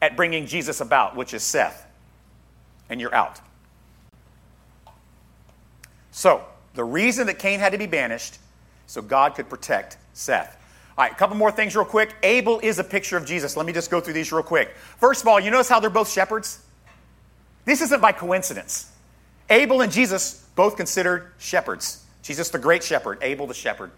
at 0.02 0.16
bringing 0.16 0.47
Jesus 0.47 0.80
about, 0.80 1.14
which 1.14 1.32
is 1.35 1.44
Seth. 1.44 1.87
And 2.88 3.00
you're 3.00 3.14
out. 3.14 3.40
So, 6.21 6.45
the 6.75 6.85
reason 6.85 7.29
that 7.29 7.39
Cain 7.39 7.61
had 7.61 7.73
to 7.73 7.79
be 7.79 7.87
banished, 7.87 8.37
so 8.87 9.00
God 9.00 9.35
could 9.35 9.49
protect 9.49 9.97
Seth. 10.12 10.55
All 10.99 11.03
right, 11.03 11.12
a 11.12 11.15
couple 11.15 11.35
more 11.35 11.50
things 11.50 11.75
real 11.75 11.87
quick. 11.87 12.15
Abel 12.23 12.61
is 12.62 12.79
a 12.79 12.85
picture 12.85 13.17
of 13.17 13.25
Jesus. 13.25 13.57
Let 13.57 13.65
me 13.65 13.73
just 13.73 13.91
go 13.91 14.03
through 14.03 14.12
these 14.12 14.31
real 14.31 14.43
quick. 14.43 14.77
First 14.99 15.23
of 15.23 15.29
all, 15.29 15.41
you 15.41 15.50
notice 15.50 15.71
how 15.71 15.81
they're 15.81 15.89
both 15.89 16.12
shepherds? 16.12 16.62
This 17.65 17.81
isn't 17.81 18.03
by 18.03 18.12
coincidence. 18.12 18.93
Abel 19.49 19.81
and 19.81 19.91
Jesus 19.91 20.47
both 20.57 20.77
considered 20.77 21.33
shepherds. 21.39 22.05
Jesus, 22.21 22.50
the 22.50 22.59
great 22.59 22.85
shepherd, 22.85 23.17
Abel, 23.23 23.47
the 23.47 23.55
shepherd. 23.55 23.91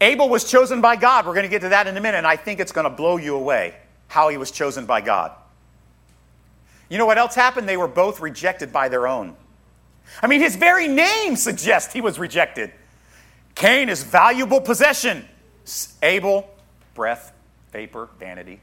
Abel 0.00 0.28
was 0.28 0.48
chosen 0.48 0.80
by 0.80 0.94
God. 0.94 1.26
We're 1.26 1.34
going 1.34 1.42
to 1.42 1.50
get 1.50 1.62
to 1.62 1.70
that 1.70 1.88
in 1.88 1.96
a 1.96 2.00
minute, 2.00 2.18
and 2.18 2.26
I 2.26 2.36
think 2.36 2.60
it's 2.60 2.70
going 2.70 2.88
to 2.88 2.96
blow 2.96 3.16
you 3.16 3.34
away 3.34 3.74
how 4.06 4.28
he 4.28 4.36
was 4.36 4.52
chosen 4.52 4.86
by 4.86 5.00
God. 5.00 5.32
You 6.88 6.98
know 6.98 7.06
what 7.06 7.18
else 7.18 7.34
happened? 7.34 7.68
They 7.68 7.76
were 7.76 7.88
both 7.88 8.20
rejected 8.20 8.72
by 8.72 8.88
their 8.88 9.08
own. 9.08 9.34
I 10.22 10.26
mean, 10.26 10.40
his 10.40 10.56
very 10.56 10.88
name 10.88 11.36
suggests 11.36 11.92
he 11.92 12.00
was 12.00 12.18
rejected. 12.18 12.72
Cain 13.54 13.88
is 13.88 14.02
valuable 14.02 14.60
possession. 14.60 15.26
Abel, 16.02 16.48
breath, 16.94 17.32
vapor, 17.72 18.08
vanity. 18.18 18.60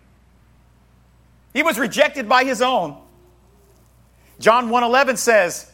He 1.53 1.63
was 1.63 1.77
rejected 1.79 2.27
by 2.27 2.43
his 2.43 2.61
own. 2.61 2.97
John 4.39 4.69
1:11 4.69 5.17
says, 5.17 5.71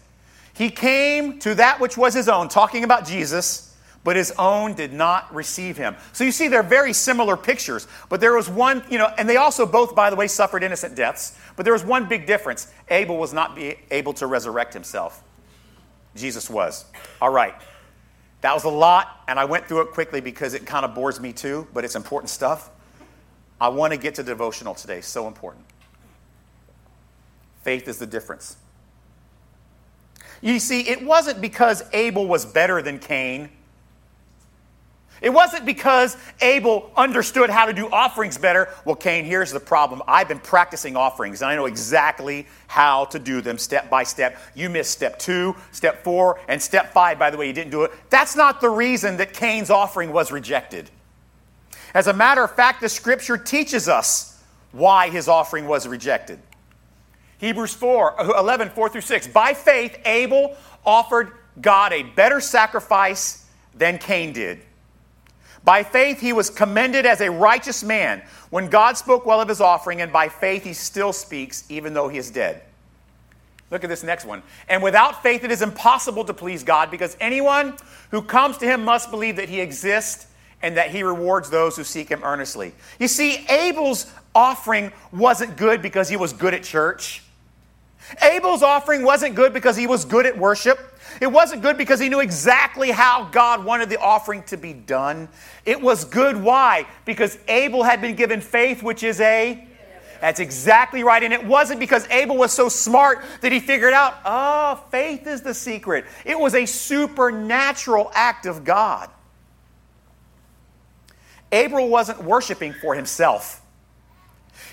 "He 0.53 0.69
came 0.69 1.39
to 1.39 1.55
that 1.55 1.79
which 1.79 1.97
was 1.97 2.13
his 2.13 2.29
own," 2.29 2.49
talking 2.49 2.83
about 2.83 3.05
Jesus, 3.05 3.73
but 4.03 4.15
his 4.15 4.31
own 4.37 4.73
did 4.73 4.93
not 4.93 5.33
receive 5.33 5.77
him. 5.77 5.95
So 6.13 6.23
you 6.23 6.31
see 6.31 6.47
they're 6.47 6.61
very 6.61 6.93
similar 6.93 7.37
pictures, 7.37 7.87
but 8.09 8.19
there 8.19 8.33
was 8.33 8.49
one, 8.49 8.83
you 8.89 8.97
know, 8.97 9.11
and 9.17 9.27
they 9.29 9.37
also 9.37 9.65
both 9.65 9.95
by 9.95 10.09
the 10.09 10.15
way 10.15 10.27
suffered 10.27 10.63
innocent 10.63 10.95
deaths, 10.95 11.33
but 11.55 11.63
there 11.63 11.73
was 11.73 11.83
one 11.83 12.05
big 12.05 12.27
difference. 12.27 12.67
Abel 12.89 13.17
was 13.17 13.33
not 13.33 13.57
able 13.89 14.13
to 14.13 14.27
resurrect 14.27 14.73
himself. 14.73 15.23
Jesus 16.15 16.50
was. 16.50 16.86
All 17.22 17.32
right. 17.32 17.56
That 18.41 18.53
was 18.53 18.63
a 18.63 18.70
lot, 18.70 19.22
and 19.27 19.39
I 19.39 19.46
went 19.46 19.68
through 19.68 19.82
it 19.82 19.91
quickly 19.91 20.20
because 20.20 20.53
it 20.53 20.65
kind 20.65 20.84
of 20.84 20.96
bores 20.96 21.20
me 21.20 21.32
too, 21.32 21.68
but 21.74 21.86
it's 21.86 21.96
important 21.96 22.30
stuff. 22.30 22.72
I 23.60 23.70
want 23.70 23.94
to 23.94 23.98
get 23.98 24.15
to 24.15 24.24
devotional 24.24 24.74
today, 24.74 25.01
so 25.01 25.27
important. 25.27 25.65
Faith 27.63 27.88
is 27.88 28.00
the 28.00 28.08
difference. 28.08 28.58
You 30.41 30.60
see, 30.60 30.89
it 30.89 31.03
wasn't 31.03 31.39
because 31.39 31.84
Abel 31.94 32.27
was 32.27 32.46
better 32.46 32.82
than 32.82 32.98
Cain. 32.98 33.50
It 35.21 35.29
wasn't 35.29 35.67
because 35.67 36.17
Abel 36.41 36.91
understood 36.97 37.51
how 37.51 37.67
to 37.67 37.73
do 37.73 37.87
offerings 37.91 38.39
better. 38.39 38.69
Well, 38.85 38.95
Cain, 38.95 39.23
here's 39.23 39.51
the 39.51 39.59
problem. 39.59 40.01
I've 40.07 40.27
been 40.27 40.39
practicing 40.39 40.95
offerings, 40.95 41.43
and 41.43 41.51
I 41.51 41.55
know 41.55 41.67
exactly 41.67 42.47
how 42.65 43.05
to 43.05 43.19
do 43.19 43.39
them 43.39 43.59
step 43.59 43.87
by 43.87 44.03
step. 44.03 44.39
You 44.55 44.67
missed 44.69 44.89
step 44.89 45.19
two, 45.19 45.55
step 45.71 46.03
four, 46.03 46.39
and 46.47 46.59
step 46.59 46.91
five, 46.91 47.19
by 47.19 47.29
the 47.29 47.37
way, 47.37 47.45
you 47.45 47.53
didn't 47.53 47.69
do 47.69 47.83
it. 47.83 47.91
That's 48.09 48.35
not 48.35 48.61
the 48.61 48.69
reason 48.69 49.17
that 49.17 49.33
Cain's 49.33 49.69
offering 49.69 50.11
was 50.11 50.31
rejected. 50.31 50.89
As 51.93 52.07
a 52.07 52.13
matter 52.13 52.43
of 52.43 52.55
fact, 52.55 52.81
the 52.81 52.89
scripture 52.89 53.37
teaches 53.37 53.87
us 53.87 54.41
why 54.71 55.09
his 55.09 55.27
offering 55.27 55.67
was 55.67 55.87
rejected. 55.87 56.39
Hebrews 57.37 57.73
4, 57.75 58.15
11, 58.37 58.69
4 58.69 58.89
through 58.89 59.01
6. 59.01 59.27
By 59.27 59.53
faith, 59.53 59.99
Abel 60.05 60.55
offered 60.83 61.31
God 61.59 61.93
a 61.93 62.01
better 62.03 62.39
sacrifice 62.39 63.45
than 63.75 63.99
Cain 63.99 64.33
did. 64.33 64.61
By 65.63 65.84
faith, 65.84 66.20
he 66.20 66.34
was 66.34 66.50
commended 66.50 67.06
as 67.06 67.22
a 67.22 67.30
righteous 67.30 67.84
man 67.84 68.24
when 68.50 68.68
God 68.68 68.98
spoke 68.98 69.25
well 69.25 69.41
of 69.41 69.48
his 69.48 69.62
offering, 69.62 70.01
and 70.01 70.12
by 70.12 70.27
faith, 70.27 70.63
he 70.63 70.74
still 70.74 71.13
speaks 71.13 71.63
even 71.70 71.94
though 71.94 72.08
he 72.08 72.18
is 72.18 72.32
dead. 72.32 72.62
Look 73.70 73.84
at 73.86 73.89
this 73.89 74.03
next 74.03 74.25
one. 74.25 74.44
And 74.68 74.84
without 74.84 75.24
faith, 75.24 75.44
it 75.44 75.51
is 75.51 75.62
impossible 75.62 76.25
to 76.25 76.34
please 76.34 76.63
God 76.63 76.91
because 76.91 77.15
anyone 77.22 77.77
who 78.10 78.22
comes 78.22 78.58
to 78.58 78.65
him 78.65 78.84
must 78.84 79.10
believe 79.10 79.38
that 79.38 79.48
he 79.48 79.62
exists 79.62 80.27
and 80.62 80.75
that 80.77 80.91
he 80.91 81.03
rewards 81.03 81.50
those 81.50 81.77
who 81.77 81.84
seek 81.84 82.10
him 82.10 82.22
earnestly. 82.24 82.74
You 83.00 83.08
see, 83.08 83.46
Abel's 83.48 84.12
offering 84.36 84.91
wasn't 85.13 85.56
good 85.56 85.82
because 85.82 86.10
he 86.10 86.18
was 86.18 86.34
good 86.34 86.53
at 86.53 86.63
church. 86.63 87.24
Abel's 88.22 88.62
offering 88.62 89.03
wasn't 89.03 89.36
good 89.36 89.53
because 89.53 89.77
he 89.77 89.88
was 89.88 90.03
good 90.03 90.25
at 90.25 90.38
worship. 90.38 90.90
It 91.21 91.31
wasn't 91.31 91.61
good 91.61 91.77
because 91.77 91.99
he 91.99 92.09
knew 92.09 92.19
exactly 92.19 92.89
how 92.89 93.25
God 93.25 93.63
wanted 93.63 93.89
the 93.89 93.99
offering 93.99 94.41
to 94.43 94.57
be 94.57 94.73
done. 94.73 95.29
It 95.65 95.79
was 95.79 96.03
good. 96.03 96.35
Why? 96.35 96.87
Because 97.05 97.37
Abel 97.47 97.83
had 97.83 98.01
been 98.01 98.15
given 98.15 98.41
faith, 98.41 98.81
which 98.81 99.03
is 99.03 99.21
a. 99.21 99.67
That's 100.19 100.39
exactly 100.39 101.03
right. 101.03 101.21
And 101.21 101.31
it 101.31 101.45
wasn't 101.45 101.79
because 101.79 102.07
Abel 102.09 102.37
was 102.37 102.51
so 102.51 102.69
smart 102.69 103.23
that 103.41 103.51
he 103.51 103.59
figured 103.59 103.93
out, 103.93 104.17
oh, 104.25 104.83
faith 104.89 105.27
is 105.27 105.43
the 105.43 105.53
secret. 105.53 106.05
It 106.25 106.39
was 106.39 106.55
a 106.55 106.65
supernatural 106.65 108.11
act 108.15 108.47
of 108.47 108.63
God. 108.63 109.09
Abel 111.51 111.87
wasn't 111.87 112.23
worshiping 112.23 112.73
for 112.73 112.95
himself. 112.95 113.61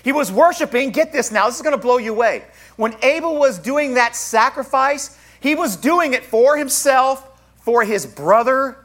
He 0.03 0.11
was 0.11 0.31
worshiping, 0.31 0.91
get 0.91 1.11
this 1.11 1.31
now, 1.31 1.45
this 1.47 1.57
is 1.57 1.61
going 1.61 1.75
to 1.75 1.81
blow 1.81 1.97
you 1.97 2.13
away. 2.13 2.45
When 2.75 2.95
Abel 3.03 3.37
was 3.37 3.59
doing 3.59 3.95
that 3.95 4.15
sacrifice, 4.15 5.18
he 5.39 5.55
was 5.55 5.75
doing 5.75 6.13
it 6.13 6.23
for 6.23 6.57
himself, 6.57 7.25
for 7.57 7.83
his 7.83 8.05
brother, 8.05 8.77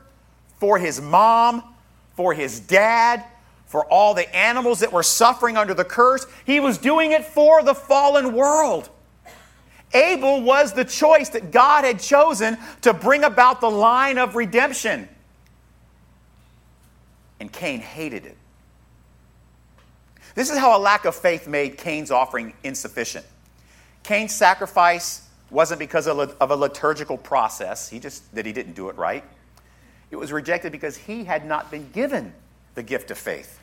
for 0.58 0.78
his 0.78 1.00
mom, 1.00 1.62
for 2.14 2.32
his 2.32 2.60
dad, 2.60 3.24
for 3.66 3.84
all 3.86 4.14
the 4.14 4.34
animals 4.34 4.80
that 4.80 4.92
were 4.92 5.02
suffering 5.02 5.56
under 5.56 5.74
the 5.74 5.84
curse. 5.84 6.26
He 6.44 6.60
was 6.60 6.78
doing 6.78 7.12
it 7.12 7.24
for 7.24 7.62
the 7.62 7.74
fallen 7.74 8.32
world. 8.34 8.88
Abel 9.92 10.42
was 10.42 10.72
the 10.72 10.84
choice 10.84 11.28
that 11.30 11.50
God 11.50 11.84
had 11.84 12.00
chosen 12.00 12.58
to 12.82 12.92
bring 12.92 13.24
about 13.24 13.60
the 13.60 13.70
line 13.70 14.18
of 14.18 14.34
redemption. 14.34 15.08
And 17.40 17.52
Cain 17.52 17.80
hated 17.80 18.26
it. 18.26 18.36
This 20.34 20.50
is 20.50 20.58
how 20.58 20.76
a 20.76 20.80
lack 20.80 21.04
of 21.04 21.14
faith 21.14 21.46
made 21.46 21.78
Cain's 21.78 22.10
offering 22.10 22.54
insufficient. 22.64 23.24
Cain's 24.02 24.34
sacrifice 24.34 25.23
wasn't 25.54 25.78
because 25.78 26.08
of 26.08 26.50
a 26.50 26.56
liturgical 26.56 27.16
process, 27.16 27.88
he 27.88 28.00
just 28.00 28.34
that 28.34 28.44
he 28.44 28.52
didn't 28.52 28.74
do 28.74 28.88
it 28.88 28.96
right. 28.96 29.24
It 30.10 30.16
was 30.16 30.32
rejected 30.32 30.72
because 30.72 30.96
he 30.96 31.24
had 31.24 31.46
not 31.46 31.70
been 31.70 31.88
given 31.92 32.34
the 32.74 32.82
gift 32.82 33.10
of 33.10 33.18
faith. 33.18 33.60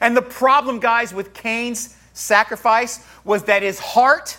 And 0.00 0.16
the 0.16 0.22
problem, 0.22 0.80
guys, 0.80 1.14
with 1.14 1.32
Cain's 1.32 1.96
sacrifice 2.12 3.04
was 3.24 3.44
that 3.44 3.62
his 3.62 3.78
heart 3.78 4.36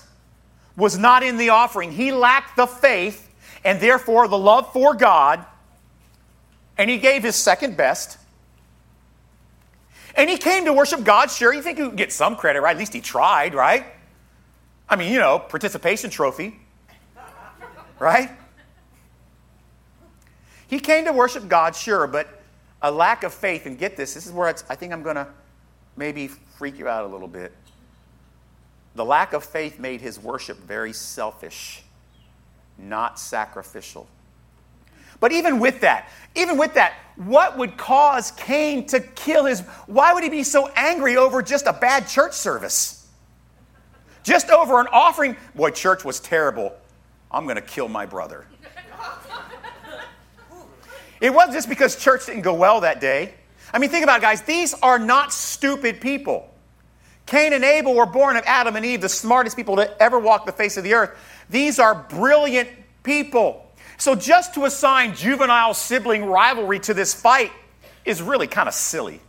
was 0.78 0.98
not 0.98 1.24
in 1.24 1.38
the 1.38 1.50
offering. 1.50 1.92
He 1.92 2.12
lacked 2.12 2.56
the 2.56 2.68
faith 2.68 3.28
and 3.66 3.80
therefore 3.80 4.28
the 4.28 4.38
love 4.38 4.72
for 4.72 4.94
God, 4.94 5.44
and 6.78 6.90
he 6.90 6.98
gave 6.98 7.24
his 7.24 7.36
second 7.36 7.76
best. 7.76 8.18
And 10.16 10.30
he 10.30 10.38
came 10.38 10.66
to 10.66 10.74
worship 10.74 11.04
God. 11.04 11.32
Sure, 11.32 11.54
you 11.54 11.62
think 11.62 11.78
he 11.78 11.84
would 11.84 11.96
get 11.96 12.12
some 12.12 12.36
credit, 12.36 12.62
right? 12.62 12.76
At 12.76 12.80
least 12.80 12.94
he 12.94 13.02
tried, 13.02 13.54
right? 13.54 13.86
I 14.90 14.96
mean, 14.96 15.14
you 15.14 15.20
know, 15.20 15.38
participation 15.38 16.10
trophy, 16.10 16.60
right? 18.00 18.32
He 20.68 20.80
came 20.80 21.06
to 21.06 21.14
worship 21.14 21.48
God, 21.48 21.76
sure, 21.76 22.08
but 22.08 22.42
a 22.82 22.92
lack 22.92 23.24
of 23.24 23.34
faith, 23.34 23.66
and 23.66 23.78
get 23.78 23.96
this, 23.96 24.16
this 24.16 24.26
is 24.26 24.32
where 24.32 24.48
I 24.48 24.76
think 24.76 24.92
I'm 24.92 25.04
going 25.04 25.16
to 25.16 25.28
maybe 25.96 26.28
freak 26.28 26.80
you 26.80 26.88
out 26.88 27.06
a 27.06 27.08
little 27.08 27.28
bit. 27.28 27.52
The 28.96 29.06
lack 29.06 29.34
of 29.34 29.44
faith 29.44 29.80
made 29.80 30.02
his 30.02 30.20
worship 30.20 30.58
very 30.58 30.94
selfish, 30.94 31.84
not 32.78 33.20
sacrificial. 33.20 34.08
But 35.20 35.32
even 35.34 35.60
with 35.60 35.82
that, 35.82 36.10
even 36.36 36.58
with 36.58 36.74
that, 36.76 36.94
what 37.18 37.58
would 37.58 37.78
cause 37.78 38.32
Cain 38.32 38.88
to 38.88 39.02
kill 39.02 39.46
his? 39.46 39.62
Why 39.86 40.14
would 40.14 40.24
he 40.24 40.30
be 40.30 40.44
so 40.44 40.70
angry 40.76 41.18
over 41.18 41.42
just 41.42 41.68
a 41.68 41.74
bad 41.74 42.08
church 42.08 42.34
service? 42.34 42.99
Just 44.30 44.52
over 44.52 44.80
an 44.80 44.86
offering? 44.92 45.36
Boy, 45.56 45.72
church 45.72 46.06
was 46.06 46.20
terrible. 46.20 46.72
I'm 47.32 47.46
going 47.46 47.56
to 47.56 47.64
kill 47.64 47.88
my 47.88 48.06
brother. 48.06 48.46
It 51.20 51.34
wasn't 51.34 51.56
just 51.56 51.68
because 51.68 51.96
church 51.96 52.28
didn't 52.28 52.44
go 52.44 52.54
well 52.54 52.82
that 52.82 53.02
day. 53.02 53.34
I 53.74 53.80
mean, 53.80 53.90
think 53.90 54.04
about 54.04 54.20
it, 54.20 54.22
guys. 54.22 54.44
These 54.44 54.76
are 54.84 55.00
not 55.00 55.34
stupid 55.34 56.00
people. 56.00 56.48
Cain 57.26 57.54
and 57.54 57.64
Abel 57.64 57.96
were 57.96 58.06
born 58.06 58.38
of 58.38 58.44
Adam 58.46 58.76
and 58.76 58.86
Eve, 58.86 59.02
the 59.02 59.10
smartest 59.10 59.56
people 59.56 59.78
to 59.78 60.00
ever 60.00 60.20
walk 60.20 60.46
the 60.46 60.52
face 60.52 60.78
of 60.78 60.84
the 60.84 60.94
earth. 60.94 61.10
These 61.50 61.80
are 61.80 61.96
brilliant 61.96 62.70
people. 63.02 63.66
So 63.98 64.14
just 64.14 64.54
to 64.54 64.66
assign 64.66 65.16
juvenile 65.16 65.74
sibling 65.74 66.26
rivalry 66.26 66.80
to 66.82 66.94
this 66.94 67.16
fight 67.16 67.52
is 68.06 68.22
really 68.22 68.46
kind 68.46 68.68
of 68.68 68.76
silly. 68.76 69.22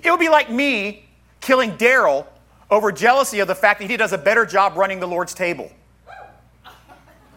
It 0.00 0.08
would 0.08 0.20
be 0.20 0.28
like 0.28 0.50
me 0.50 1.06
killing 1.40 1.72
Daryl 1.72 2.28
over 2.74 2.90
jealousy 2.90 3.38
of 3.38 3.48
the 3.48 3.54
fact 3.54 3.80
that 3.80 3.88
he 3.88 3.96
does 3.96 4.12
a 4.12 4.18
better 4.18 4.44
job 4.44 4.76
running 4.76 4.98
the 4.98 5.06
Lord's 5.06 5.32
table. 5.32 5.70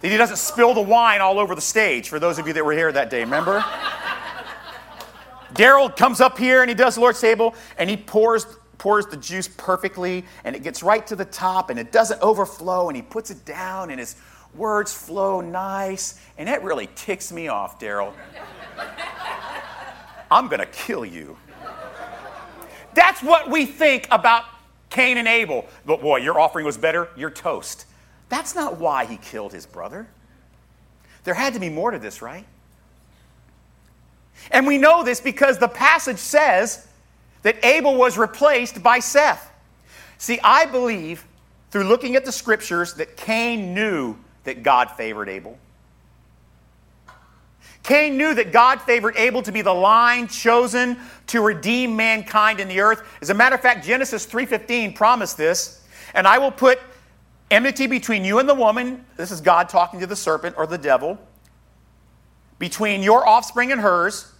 That 0.01 0.11
he 0.11 0.17
doesn't 0.17 0.37
spill 0.37 0.73
the 0.73 0.81
wine 0.81 1.21
all 1.21 1.39
over 1.39 1.55
the 1.55 1.61
stage, 1.61 2.09
for 2.09 2.19
those 2.19 2.39
of 2.39 2.47
you 2.47 2.53
that 2.53 2.65
were 2.65 2.73
here 2.73 2.91
that 2.91 3.09
day, 3.09 3.21
remember? 3.21 3.63
Daryl 5.53 5.95
comes 5.95 6.21
up 6.21 6.37
here 6.37 6.61
and 6.61 6.69
he 6.69 6.75
does 6.75 6.95
the 6.95 7.01
Lord's 7.01 7.21
table 7.21 7.55
and 7.77 7.89
he 7.89 7.97
pours, 7.97 8.45
pours 8.77 9.05
the 9.05 9.17
juice 9.17 9.47
perfectly 9.47 10.25
and 10.43 10.55
it 10.55 10.63
gets 10.63 10.83
right 10.83 11.05
to 11.07 11.15
the 11.15 11.25
top 11.25 11.69
and 11.69 11.79
it 11.79 11.91
doesn't 11.91 12.21
overflow 12.21 12.89
and 12.89 12.95
he 12.95 13.01
puts 13.01 13.31
it 13.31 13.45
down 13.45 13.89
and 13.89 13.99
his 13.99 14.15
words 14.55 14.93
flow 14.93 15.39
nice. 15.39 16.19
And 16.37 16.47
that 16.47 16.63
really 16.63 16.89
ticks 16.95 17.31
me 17.31 17.47
off, 17.47 17.79
Daryl. 17.79 18.13
I'm 20.29 20.47
going 20.47 20.59
to 20.59 20.65
kill 20.67 21.05
you. 21.05 21.37
That's 22.93 23.21
what 23.21 23.49
we 23.49 23.65
think 23.65 24.07
about 24.11 24.43
Cain 24.89 25.17
and 25.17 25.27
Abel. 25.27 25.65
But 25.85 26.01
boy, 26.01 26.17
your 26.17 26.39
offering 26.39 26.65
was 26.65 26.77
better, 26.77 27.09
you're 27.15 27.31
toast. 27.31 27.85
That's 28.29 28.55
not 28.55 28.77
why 28.77 29.05
he 29.05 29.17
killed 29.17 29.53
his 29.53 29.65
brother. 29.65 30.07
There 31.23 31.33
had 31.33 31.53
to 31.53 31.59
be 31.59 31.69
more 31.69 31.91
to 31.91 31.99
this, 31.99 32.21
right? 32.21 32.45
And 34.51 34.65
we 34.67 34.77
know 34.77 35.03
this 35.03 35.19
because 35.19 35.57
the 35.57 35.67
passage 35.67 36.19
says 36.19 36.87
that 37.41 37.63
Abel 37.65 37.95
was 37.95 38.17
replaced 38.17 38.81
by 38.81 38.99
Seth. 38.99 39.51
See, 40.17 40.39
I 40.43 40.65
believe 40.65 41.25
through 41.71 41.83
looking 41.83 42.15
at 42.15 42.25
the 42.25 42.31
scriptures 42.31 42.93
that 42.95 43.17
Cain 43.17 43.73
knew 43.73 44.15
that 44.45 44.63
God 44.63 44.91
favored 44.91 45.29
Abel. 45.29 45.57
Cain 47.87 48.17
knew 48.17 48.33
that 48.33 48.51
God 48.51 48.81
favored 48.81 49.15
Abel 49.15 49.41
to 49.43 49.51
be 49.53 49.61
the 49.61 49.73
line 49.73 50.27
chosen 50.27 50.97
to 51.27 51.39
redeem 51.39 51.95
mankind 51.95 52.59
in 52.59 52.67
the 52.67 52.81
earth. 52.81 53.01
As 53.21 53.29
a 53.29 53.33
matter 53.33 53.55
of 53.55 53.61
fact, 53.61 53.85
Genesis 53.85 54.25
3:15 54.25 54.93
promised 54.93 55.37
this, 55.37 55.81
and 56.13 56.27
I 56.27 56.37
will 56.37 56.51
put 56.51 56.81
enmity 57.49 57.87
between 57.87 58.25
you 58.25 58.39
and 58.39 58.49
the 58.49 58.53
woman, 58.53 59.05
this 59.15 59.31
is 59.31 59.39
God 59.39 59.69
talking 59.69 60.01
to 60.01 60.05
the 60.05 60.17
serpent 60.17 60.55
or 60.57 60.67
the 60.67 60.77
devil, 60.77 61.17
between 62.59 63.03
your 63.03 63.25
offspring 63.25 63.71
and 63.71 63.79
hers. 63.79 64.33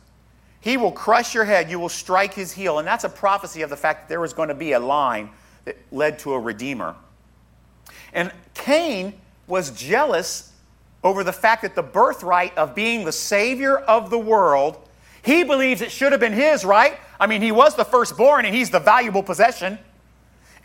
He 0.60 0.76
will 0.76 0.92
crush 0.92 1.34
your 1.34 1.46
head, 1.46 1.72
you 1.72 1.80
will 1.80 1.88
strike 1.88 2.34
his 2.34 2.52
heel. 2.52 2.80
And 2.80 2.88
that's 2.88 3.06
a 3.06 3.10
prophecy 3.10 3.62
of 3.62 3.70
the 3.70 3.78
fact 3.78 4.02
that 4.02 4.10
there 4.10 4.20
was 4.20 4.34
going 4.34 4.50
to 4.50 4.56
be 4.56 4.74
a 4.74 4.80
line 4.80 5.30
that 5.64 5.78
led 5.90 6.20
to 6.20 6.34
a 6.34 6.40
redeemer. 6.40 6.98
And 8.12 8.34
Cain 8.56 9.14
was 9.48 9.72
jealous 9.72 10.52
over 11.08 11.24
the 11.24 11.32
fact 11.32 11.62
that 11.62 11.74
the 11.74 11.82
birthright 11.82 12.58
of 12.58 12.76
being 12.76 13.06
the 13.06 13.12
Savior 13.14 13.78
of 13.78 14.10
the 14.10 14.20
world, 14.20 14.78
he 15.24 15.46
believes 15.46 15.82
it 15.82 15.90
should 15.90 16.12
have 16.12 16.20
been 16.20 16.34
his, 16.34 16.66
right? 16.66 17.00
I 17.18 17.28
mean, 17.28 17.42
he 17.42 17.54
was 17.54 17.76
the 17.76 17.86
firstborn 17.86 18.46
and 18.46 18.54
he's 18.54 18.70
the 18.70 18.80
valuable 18.80 19.24
possession. 19.24 19.80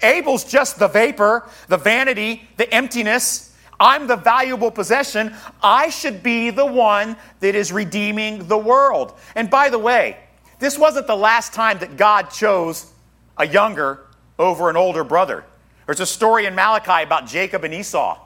Abel's 0.02 0.44
just 0.44 0.80
the 0.80 0.88
vapor, 0.88 1.48
the 1.68 1.76
vanity, 1.76 2.48
the 2.56 2.72
emptiness. 2.74 3.56
I'm 3.78 4.08
the 4.08 4.16
valuable 4.16 4.72
possession. 4.72 5.32
I 5.62 5.90
should 5.90 6.24
be 6.24 6.50
the 6.50 6.66
one 6.66 7.16
that 7.38 7.54
is 7.54 7.70
redeeming 7.70 8.48
the 8.48 8.58
world. 8.58 9.14
And 9.36 9.48
by 9.48 9.68
the 9.68 9.78
way, 9.78 10.16
this 10.58 10.76
wasn't 10.76 11.06
the 11.06 11.16
last 11.16 11.52
time 11.52 11.78
that 11.78 11.96
God 11.96 12.30
chose 12.30 12.92
a 13.36 13.46
younger 13.46 14.00
over 14.40 14.68
an 14.70 14.76
older 14.76 15.04
brother. 15.04 15.44
There's 15.86 16.00
a 16.00 16.06
story 16.06 16.46
in 16.46 16.56
Malachi 16.56 17.04
about 17.04 17.28
Jacob 17.28 17.62
and 17.62 17.72
Esau. 17.72 18.18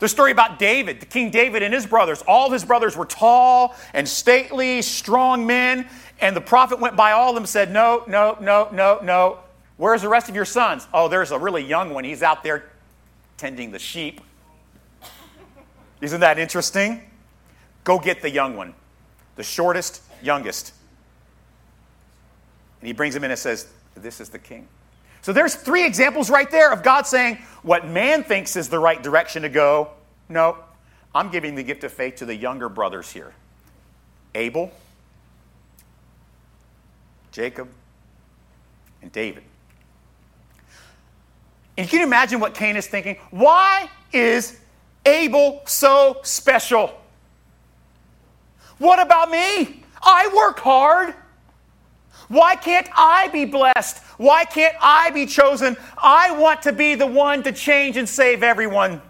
The 0.00 0.08
story 0.08 0.32
about 0.32 0.58
David, 0.58 0.98
the 0.98 1.06
King 1.06 1.30
David 1.30 1.62
and 1.62 1.72
his 1.72 1.86
brothers. 1.86 2.22
All 2.22 2.50
his 2.50 2.64
brothers 2.64 2.96
were 2.96 3.04
tall 3.04 3.76
and 3.92 4.08
stately, 4.08 4.82
strong 4.82 5.46
men. 5.46 5.86
And 6.20 6.34
the 6.34 6.40
prophet 6.40 6.80
went 6.80 6.96
by 6.96 7.12
all 7.12 7.28
of 7.28 7.34
them 7.34 7.46
said, 7.46 7.70
No, 7.70 8.02
no, 8.08 8.36
no, 8.40 8.68
no, 8.72 8.98
no. 9.02 9.38
Where's 9.76 10.02
the 10.02 10.08
rest 10.08 10.28
of 10.28 10.34
your 10.34 10.46
sons? 10.46 10.88
Oh, 10.92 11.08
there's 11.08 11.30
a 11.30 11.38
really 11.38 11.62
young 11.62 11.92
one. 11.92 12.04
He's 12.04 12.22
out 12.22 12.42
there 12.42 12.70
tending 13.36 13.70
the 13.70 13.78
sheep. 13.78 14.22
Isn't 16.00 16.20
that 16.20 16.38
interesting? 16.38 17.02
Go 17.84 17.98
get 17.98 18.22
the 18.22 18.30
young 18.30 18.56
one, 18.56 18.74
the 19.36 19.42
shortest, 19.42 20.02
youngest. 20.22 20.72
And 22.80 22.86
he 22.86 22.94
brings 22.94 23.14
him 23.14 23.24
in 23.24 23.30
and 23.30 23.38
says, 23.38 23.68
This 23.94 24.20
is 24.20 24.30
the 24.30 24.38
king. 24.38 24.66
So 25.22 25.32
there's 25.32 25.54
three 25.54 25.84
examples 25.84 26.30
right 26.30 26.50
there 26.50 26.72
of 26.72 26.82
God 26.82 27.06
saying, 27.06 27.38
What 27.62 27.86
man 27.86 28.24
thinks 28.24 28.56
is 28.56 28.68
the 28.68 28.78
right 28.78 29.02
direction 29.02 29.42
to 29.42 29.48
go, 29.48 29.90
no, 30.28 30.56
I'm 31.14 31.30
giving 31.30 31.54
the 31.54 31.62
gift 31.62 31.84
of 31.84 31.92
faith 31.92 32.16
to 32.16 32.24
the 32.24 32.34
younger 32.34 32.68
brothers 32.68 33.10
here 33.10 33.34
Abel, 34.34 34.72
Jacob, 37.32 37.68
and 39.02 39.10
David. 39.12 39.42
And 41.76 41.88
can 41.88 42.00
you 42.00 42.06
imagine 42.06 42.40
what 42.40 42.54
Cain 42.54 42.76
is 42.76 42.86
thinking? 42.86 43.16
Why 43.30 43.90
is 44.12 44.58
Abel 45.06 45.62
so 45.66 46.20
special? 46.22 46.94
What 48.78 49.00
about 49.00 49.30
me? 49.30 49.82
I 50.02 50.30
work 50.34 50.58
hard. 50.60 51.14
Why 52.30 52.54
can't 52.54 52.88
I 52.96 53.26
be 53.26 53.44
blessed? 53.44 53.98
Why 54.16 54.44
can't 54.44 54.76
I 54.80 55.10
be 55.10 55.26
chosen? 55.26 55.76
I 55.98 56.38
want 56.38 56.62
to 56.62 56.72
be 56.72 56.94
the 56.94 57.06
one 57.06 57.42
to 57.42 57.50
change 57.50 57.96
and 57.96 58.08
save 58.08 58.44
everyone. 58.44 59.02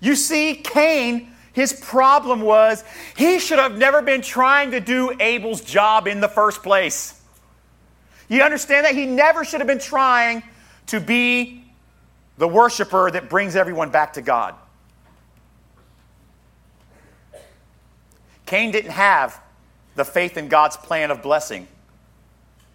You 0.00 0.16
see, 0.16 0.54
Cain, 0.54 1.30
his 1.52 1.74
problem 1.74 2.40
was 2.40 2.84
he 3.18 3.38
should 3.38 3.58
have 3.58 3.76
never 3.76 4.00
been 4.00 4.22
trying 4.22 4.70
to 4.70 4.80
do 4.80 5.14
Abel's 5.20 5.60
job 5.60 6.08
in 6.08 6.20
the 6.20 6.28
first 6.28 6.62
place. 6.62 7.20
You 8.28 8.40
understand 8.40 8.86
that? 8.86 8.94
He 8.94 9.04
never 9.04 9.44
should 9.44 9.60
have 9.60 9.68
been 9.68 9.78
trying 9.78 10.42
to 10.86 11.00
be 11.00 11.64
the 12.38 12.48
worshiper 12.48 13.10
that 13.10 13.28
brings 13.28 13.56
everyone 13.56 13.90
back 13.90 14.14
to 14.14 14.22
God. 14.22 14.54
Cain 18.46 18.70
didn't 18.70 18.92
have 18.92 19.38
the 19.98 20.04
faith 20.04 20.36
in 20.36 20.48
God's 20.48 20.76
plan 20.76 21.10
of 21.10 21.22
blessing 21.22 21.68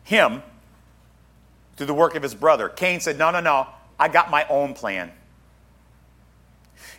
him 0.04 0.44
through 1.76 1.88
the 1.88 1.94
work 1.94 2.16
of 2.16 2.24
his 2.24 2.36
brother. 2.36 2.70
Cain 2.70 3.00
said, 3.00 3.18
No, 3.18 3.32
no, 3.32 3.40
no, 3.40 3.68
I 4.00 4.08
got 4.08 4.30
my 4.30 4.46
own 4.48 4.74
plan. 4.74 5.12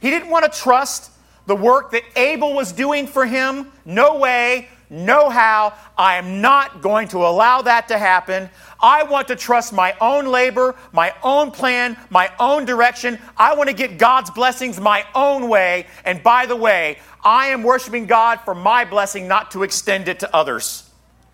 He 0.01 0.11
didn't 0.11 0.31
want 0.31 0.51
to 0.51 0.59
trust 0.59 1.11
the 1.47 1.57
work 1.57 1.93
that 1.93 2.03
Abel 2.17 2.55
was 2.55 2.73
doing 2.73 3.07
for 3.07 3.27
him. 3.27 3.71
No 3.85 4.19
way, 4.19 4.69
no 4.95 5.29
how. 5.29 5.75
I 5.99 6.17
am 6.17 6.41
not 6.41 6.81
going 6.81 7.09
to 7.09 7.19
allow 7.19 7.63
that 7.63 7.89
to 7.89 7.99
happen. 7.99 8.49
I 8.81 9.03
want 9.03 9.29
to 9.29 9.37
trust 9.37 9.73
my 9.73 9.95
own 10.01 10.27
labor, 10.27 10.77
my 10.93 11.15
own 11.23 11.51
plan, 11.51 11.97
my 12.11 12.31
own 12.39 12.65
direction. 12.65 13.19
I 13.37 13.55
want 13.55 13.69
to 13.69 13.75
get 13.75 13.99
God's 13.99 14.31
blessings 14.31 14.81
my 14.81 15.05
own 15.15 15.49
way. 15.49 15.87
And 16.05 16.23
by 16.23 16.47
the 16.47 16.57
way, 16.57 16.99
I 17.25 17.49
am 17.49 17.63
worshiping 17.63 18.07
God 18.07 18.41
for 18.45 18.55
my 18.55 18.85
blessing, 18.85 19.27
not 19.27 19.51
to 19.53 19.63
extend 19.63 20.09
it 20.09 20.21
to 20.21 20.35
others 20.35 20.89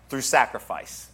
through 0.09 0.21
sacrifice. 0.21 1.07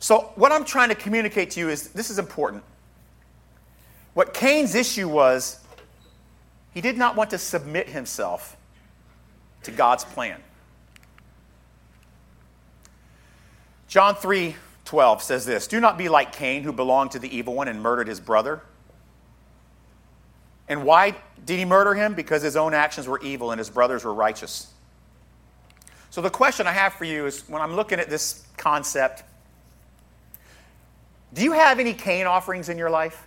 So, 0.00 0.32
what 0.34 0.52
I'm 0.52 0.66
trying 0.66 0.90
to 0.90 0.94
communicate 0.94 1.52
to 1.52 1.60
you 1.60 1.70
is 1.70 1.88
this 1.88 2.10
is 2.10 2.18
important. 2.18 2.62
What 4.12 4.34
Cain's 4.34 4.74
issue 4.74 5.08
was, 5.08 5.60
he 6.74 6.80
did 6.80 6.98
not 6.98 7.16
want 7.16 7.30
to 7.30 7.38
submit 7.38 7.88
himself 7.88 8.56
to 9.64 9.70
God's 9.70 10.04
plan. 10.04 10.40
John 13.88 14.14
3 14.14 14.56
12 14.84 15.22
says 15.22 15.46
this 15.46 15.66
Do 15.66 15.80
not 15.80 15.96
be 15.96 16.08
like 16.08 16.32
Cain, 16.32 16.62
who 16.62 16.72
belonged 16.72 17.12
to 17.12 17.18
the 17.18 17.34
evil 17.34 17.54
one 17.54 17.68
and 17.68 17.80
murdered 17.80 18.08
his 18.08 18.20
brother. 18.20 18.62
And 20.68 20.84
why 20.84 21.14
did 21.44 21.58
he 21.58 21.64
murder 21.64 21.94
him? 21.94 22.14
Because 22.14 22.42
his 22.42 22.56
own 22.56 22.74
actions 22.74 23.06
were 23.06 23.20
evil 23.20 23.50
and 23.50 23.58
his 23.58 23.68
brothers 23.68 24.04
were 24.04 24.14
righteous. 24.14 24.72
So, 26.10 26.20
the 26.20 26.30
question 26.30 26.66
I 26.66 26.72
have 26.72 26.94
for 26.94 27.04
you 27.04 27.26
is 27.26 27.48
when 27.48 27.60
I'm 27.60 27.74
looking 27.74 27.98
at 27.98 28.08
this 28.08 28.46
concept, 28.56 29.24
do 31.32 31.42
you 31.42 31.52
have 31.52 31.80
any 31.80 31.92
Cain 31.92 32.26
offerings 32.26 32.68
in 32.68 32.78
your 32.78 32.90
life? 32.90 33.26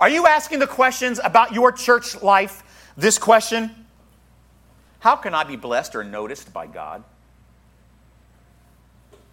Are 0.00 0.08
you 0.08 0.26
asking 0.26 0.60
the 0.60 0.66
questions 0.66 1.20
about 1.22 1.52
your 1.52 1.72
church 1.72 2.22
life 2.22 2.62
this 2.96 3.18
question? 3.18 3.86
How 5.00 5.16
can 5.16 5.34
I 5.34 5.44
be 5.44 5.56
blessed 5.56 5.94
or 5.94 6.04
noticed 6.04 6.52
by 6.52 6.66
God? 6.66 7.02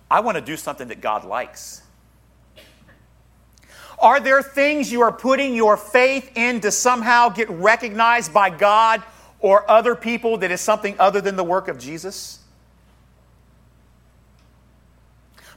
I 0.09 0.19
want 0.19 0.35
to 0.35 0.41
do 0.41 0.57
something 0.57 0.87
that 0.89 1.01
God 1.01 1.25
likes. 1.25 1.81
Are 3.99 4.19
there 4.19 4.41
things 4.41 4.91
you 4.91 5.01
are 5.01 5.11
putting 5.11 5.55
your 5.55 5.77
faith 5.77 6.31
in 6.35 6.61
to 6.61 6.71
somehow 6.71 7.29
get 7.29 7.49
recognized 7.49 8.33
by 8.33 8.49
God 8.49 9.03
or 9.39 9.69
other 9.69 9.95
people 9.95 10.37
that 10.39 10.51
is 10.51 10.61
something 10.61 10.95
other 10.99 11.21
than 11.21 11.35
the 11.35 11.43
work 11.43 11.67
of 11.67 11.79
Jesus? 11.79 12.39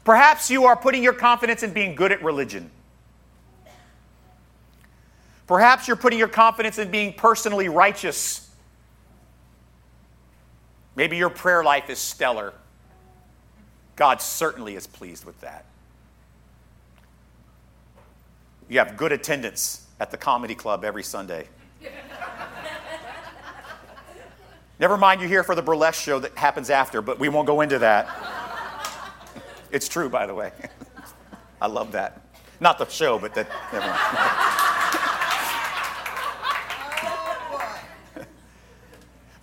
Perhaps 0.04 0.50
you 0.50 0.64
are 0.64 0.76
putting 0.76 1.02
your 1.02 1.12
confidence 1.12 1.62
in 1.62 1.72
being 1.72 1.94
good 1.94 2.12
at 2.12 2.22
religion. 2.22 2.70
Perhaps 5.48 5.88
you're 5.88 5.96
putting 5.96 6.18
your 6.18 6.28
confidence 6.28 6.78
in 6.78 6.90
being 6.90 7.14
personally 7.14 7.70
righteous. 7.70 8.48
Maybe 10.94 11.16
your 11.16 11.30
prayer 11.30 11.64
life 11.64 11.88
is 11.88 11.98
stellar. 11.98 12.52
God 13.96 14.20
certainly 14.20 14.76
is 14.76 14.87
pleased 14.87 15.24
with 15.24 15.40
that. 15.40 15.64
You 18.68 18.78
have 18.78 18.98
good 18.98 19.11
attendance 19.11 19.87
at 19.98 20.11
the 20.11 20.18
comedy 20.18 20.54
club 20.54 20.84
every 20.84 21.02
Sunday. 21.02 21.48
Never 24.78 24.98
mind, 24.98 25.20
you're 25.20 25.30
here 25.30 25.42
for 25.42 25.54
the 25.54 25.62
burlesque 25.62 26.02
show 26.02 26.18
that 26.18 26.37
happens 26.37 26.68
after, 26.68 27.00
but 27.00 27.18
we 27.18 27.30
won't 27.30 27.46
go 27.46 27.62
into 27.62 27.78
that. 27.78 28.08
It's 29.70 29.88
true, 29.88 30.11
by 30.11 30.26
the 30.26 30.34
way. 30.34 30.52
I 31.62 31.68
love 31.68 31.92
that. 31.92 32.20
Not 32.61 32.78
the 32.78 32.87
show, 32.87 33.18
but 33.18 33.34
that. 33.34 33.48
Never 33.72 33.87
mind. 33.87 34.44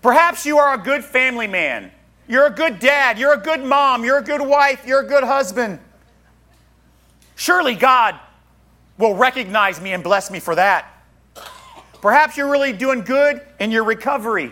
Perhaps 0.06 0.46
you 0.46 0.60
are 0.60 0.76
a 0.76 0.78
good 0.78 1.04
family 1.04 1.48
man. 1.48 1.92
You're 2.28 2.46
a 2.46 2.52
good 2.52 2.78
dad. 2.78 3.18
You're 3.18 3.34
a 3.34 3.40
good 3.40 3.64
mom. 3.64 4.06
You're 4.06 4.20
a 4.20 4.24
good 4.24 4.40
wife. 4.40 4.86
You're 4.86 5.00
a 5.00 5.08
good 5.08 5.24
husband. 5.24 5.80
Surely 7.34 7.74
God 7.74 8.20
will 9.00 9.16
recognize 9.16 9.82
me 9.82 9.94
and 9.94 10.04
bless 10.04 10.30
me 10.30 10.40
for 10.40 10.54
that. 10.54 10.86
Perhaps 12.04 12.38
you're 12.38 12.52
really 12.52 12.72
doing 12.72 13.02
good 13.02 13.42
in 13.60 13.72
your 13.72 13.84
recovery. 13.84 14.52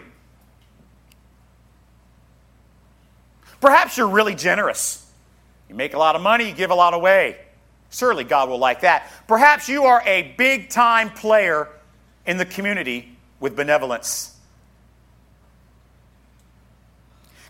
Perhaps 3.61 3.95
you're 3.95 4.09
really 4.09 4.33
generous. 4.33 5.07
You 5.69 5.75
make 5.75 5.93
a 5.93 5.99
lot 5.99 6.15
of 6.15 6.23
money, 6.23 6.49
you 6.49 6.55
give 6.55 6.71
a 6.71 6.75
lot 6.75 6.95
away. 6.95 7.37
Surely 7.91 8.23
God 8.23 8.49
will 8.49 8.57
like 8.57 8.81
that. 8.81 9.07
Perhaps 9.27 9.69
you 9.69 9.83
are 9.83 10.01
a 10.03 10.33
big 10.35 10.71
time 10.71 11.11
player 11.11 11.69
in 12.25 12.37
the 12.37 12.45
community 12.45 13.15
with 13.39 13.55
benevolence. 13.55 14.32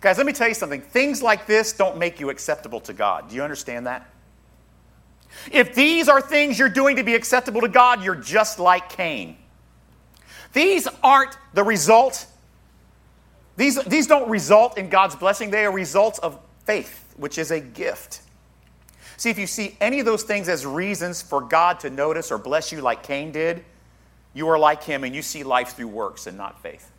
Guys, 0.04 0.18
let 0.18 0.26
me 0.26 0.34
tell 0.34 0.50
you 0.50 0.54
something. 0.54 0.82
Things 0.82 1.24
like 1.24 1.48
this 1.48 1.72
don't 1.72 1.98
make 1.98 2.20
you 2.20 2.30
acceptable 2.30 2.82
to 2.82 2.92
God. 2.92 3.30
Do 3.30 3.38
you 3.38 3.42
understand 3.42 3.88
that? 3.88 4.10
If 5.50 5.74
these 5.74 6.10
are 6.10 6.20
things 6.20 6.60
you're 6.60 6.68
doing 6.68 6.98
to 6.98 7.04
be 7.04 7.16
acceptable 7.16 7.62
to 7.62 7.70
God, 7.70 8.04
you're 8.04 8.13
just 8.13 8.60
like 8.60 8.89
Cain. 8.89 9.38
These 10.52 10.89
aren't 11.02 11.38
the 11.54 11.63
result. 11.63 12.26
These, 13.56 13.82
these 13.86 14.06
don't 14.06 14.30
result 14.30 14.78
in 14.78 14.89
God's 14.89 15.16
blessing, 15.16 15.52
they 15.52 15.63
are 15.63 15.72
results 15.72 16.20
of 16.20 16.38
faith, 16.66 17.13
which 17.16 17.38
is 17.38 17.52
a 17.52 17.62
gift. 17.62 18.24
See, 19.16 19.30
if 19.30 19.39
you 19.39 19.48
see 19.48 19.78
any 19.80 20.02
of 20.02 20.06
those 20.06 20.24
things 20.24 20.50
as 20.50 20.66
reasons 20.66 21.22
for 21.22 21.39
God 21.39 21.80
to 21.80 21.89
notice 21.89 22.30
or 22.30 22.38
bless 22.38 22.74
you 22.74 22.82
like 22.82 23.04
Cain 23.04 23.32
did, 23.32 23.63
you 24.34 24.50
are 24.50 24.60
like 24.60 24.84
him 24.84 25.06
and 25.06 25.16
you 25.16 25.22
see 25.22 25.44
life 25.44 25.78
through 25.78 25.88
works 25.88 26.28
and 26.28 26.36
not 26.36 26.62
faith. 26.62 26.89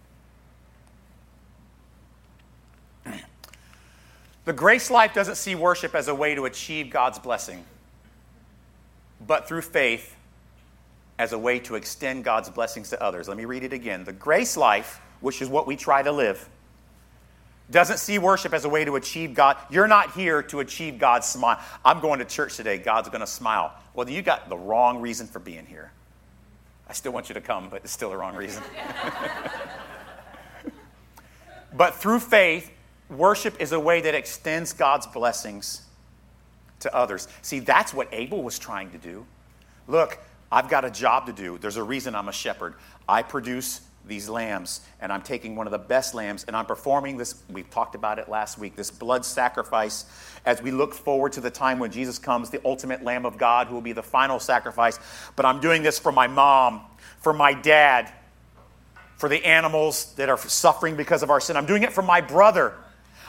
The 4.44 4.52
grace 4.52 4.90
life 4.90 5.14
doesn't 5.14 5.36
see 5.36 5.54
worship 5.54 5.94
as 5.94 6.08
a 6.08 6.14
way 6.14 6.34
to 6.34 6.44
achieve 6.44 6.90
God's 6.90 7.18
blessing 7.18 7.64
but 9.26 9.48
through 9.48 9.62
faith 9.62 10.16
as 11.18 11.32
a 11.32 11.38
way 11.38 11.58
to 11.60 11.76
extend 11.76 12.24
God's 12.24 12.50
blessings 12.50 12.90
to 12.90 13.02
others. 13.02 13.28
Let 13.28 13.36
me 13.36 13.44
read 13.44 13.62
it 13.62 13.72
again. 13.72 14.04
The 14.04 14.12
grace 14.12 14.56
life, 14.56 15.00
which 15.20 15.40
is 15.40 15.48
what 15.48 15.66
we 15.66 15.76
try 15.76 16.02
to 16.02 16.12
live, 16.12 16.48
doesn't 17.70 17.98
see 17.98 18.18
worship 18.18 18.52
as 18.52 18.64
a 18.64 18.68
way 18.68 18.84
to 18.84 18.96
achieve 18.96 19.32
God. 19.32 19.56
You're 19.70 19.88
not 19.88 20.12
here 20.12 20.42
to 20.44 20.60
achieve 20.60 20.98
God's 20.98 21.26
smile. 21.26 21.58
I'm 21.84 22.00
going 22.00 22.18
to 22.18 22.24
church 22.24 22.56
today. 22.56 22.78
God's 22.78 23.08
going 23.08 23.20
to 23.20 23.26
smile. 23.26 23.72
Well, 23.94 24.08
you 24.08 24.22
got 24.22 24.48
the 24.48 24.56
wrong 24.56 25.00
reason 25.00 25.26
for 25.26 25.38
being 25.38 25.64
here. 25.64 25.92
I 26.88 26.92
still 26.92 27.12
want 27.12 27.30
you 27.30 27.34
to 27.34 27.40
come, 27.40 27.68
but 27.70 27.82
it's 27.84 27.92
still 27.92 28.10
the 28.10 28.16
wrong 28.16 28.36
reason. 28.36 28.62
but 31.72 31.94
through 31.94 32.20
faith, 32.20 32.70
worship 33.10 33.60
is 33.60 33.72
a 33.72 33.80
way 33.80 34.00
that 34.02 34.14
extends 34.14 34.72
God's 34.72 35.06
blessings 35.06 35.82
to 36.80 36.94
others. 36.94 37.28
See, 37.42 37.60
that's 37.60 37.94
what 37.94 38.08
Abel 38.12 38.42
was 38.42 38.58
trying 38.58 38.90
to 38.90 38.98
do. 38.98 39.26
Look, 39.88 40.18
I've 40.50 40.68
got 40.68 40.84
a 40.84 40.90
job 40.90 41.26
to 41.26 41.32
do. 41.32 41.58
There's 41.58 41.76
a 41.76 41.82
reason 41.82 42.14
I'm 42.14 42.28
a 42.28 42.32
shepherd. 42.32 42.74
I 43.08 43.22
produce 43.22 43.80
these 44.06 44.28
lambs, 44.28 44.82
and 45.00 45.10
I'm 45.10 45.22
taking 45.22 45.56
one 45.56 45.66
of 45.66 45.70
the 45.70 45.78
best 45.78 46.14
lambs, 46.14 46.44
and 46.44 46.54
I'm 46.54 46.66
performing 46.66 47.16
this. 47.16 47.42
We 47.50 47.62
talked 47.62 47.94
about 47.94 48.18
it 48.18 48.28
last 48.28 48.58
week 48.58 48.76
this 48.76 48.90
blood 48.90 49.24
sacrifice 49.24 50.04
as 50.44 50.60
we 50.60 50.70
look 50.70 50.92
forward 50.92 51.32
to 51.32 51.40
the 51.40 51.50
time 51.50 51.78
when 51.78 51.90
Jesus 51.90 52.18
comes, 52.18 52.50
the 52.50 52.60
ultimate 52.64 53.02
Lamb 53.02 53.24
of 53.24 53.38
God, 53.38 53.66
who 53.66 53.74
will 53.74 53.80
be 53.80 53.92
the 53.92 54.02
final 54.02 54.38
sacrifice. 54.38 54.98
But 55.36 55.46
I'm 55.46 55.60
doing 55.60 55.82
this 55.82 55.98
for 55.98 56.12
my 56.12 56.26
mom, 56.26 56.82
for 57.20 57.32
my 57.32 57.54
dad, 57.54 58.12
for 59.16 59.28
the 59.28 59.44
animals 59.44 60.12
that 60.14 60.28
are 60.28 60.36
suffering 60.36 60.96
because 60.96 61.22
of 61.22 61.30
our 61.30 61.40
sin. 61.40 61.56
I'm 61.56 61.66
doing 61.66 61.82
it 61.82 61.92
for 61.92 62.02
my 62.02 62.20
brother. 62.20 62.74